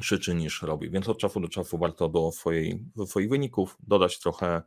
krzyczy 0.00 0.34
niż 0.34 0.62
robi. 0.62 0.90
Więc 0.90 1.08
od 1.08 1.18
czasu 1.18 1.40
do 1.40 1.48
czasu 1.48 1.78
warto 1.78 2.08
do, 2.08 2.32
swojej, 2.32 2.84
do 2.96 3.06
swoich 3.06 3.28
wyników 3.28 3.76
dodać 3.80 4.18
trochę 4.18 4.62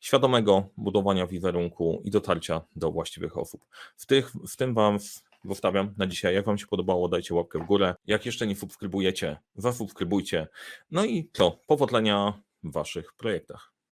świadomego 0.00 0.68
budowania 0.76 1.26
wizerunku 1.26 2.02
i 2.04 2.10
dotarcia 2.10 2.60
do 2.76 2.92
właściwych 2.92 3.38
osób. 3.38 3.66
W, 3.96 4.06
tych, 4.06 4.32
w 4.32 4.56
tym 4.56 4.74
Wam 4.74 4.98
zostawiam 5.44 5.94
na 5.96 6.06
dzisiaj. 6.06 6.34
Jak 6.34 6.44
Wam 6.44 6.58
się 6.58 6.66
podobało, 6.66 7.08
dajcie 7.08 7.34
łapkę 7.34 7.58
w 7.58 7.66
górę. 7.66 7.94
Jak 8.06 8.26
jeszcze 8.26 8.46
nie 8.46 8.56
subskrybujecie, 8.56 9.36
zasubskrybujcie. 9.54 10.48
No 10.90 11.04
i 11.04 11.30
co? 11.32 11.58
Powodzenia 11.66 12.42
Waszych 12.70 13.12
projektach. 13.16 13.75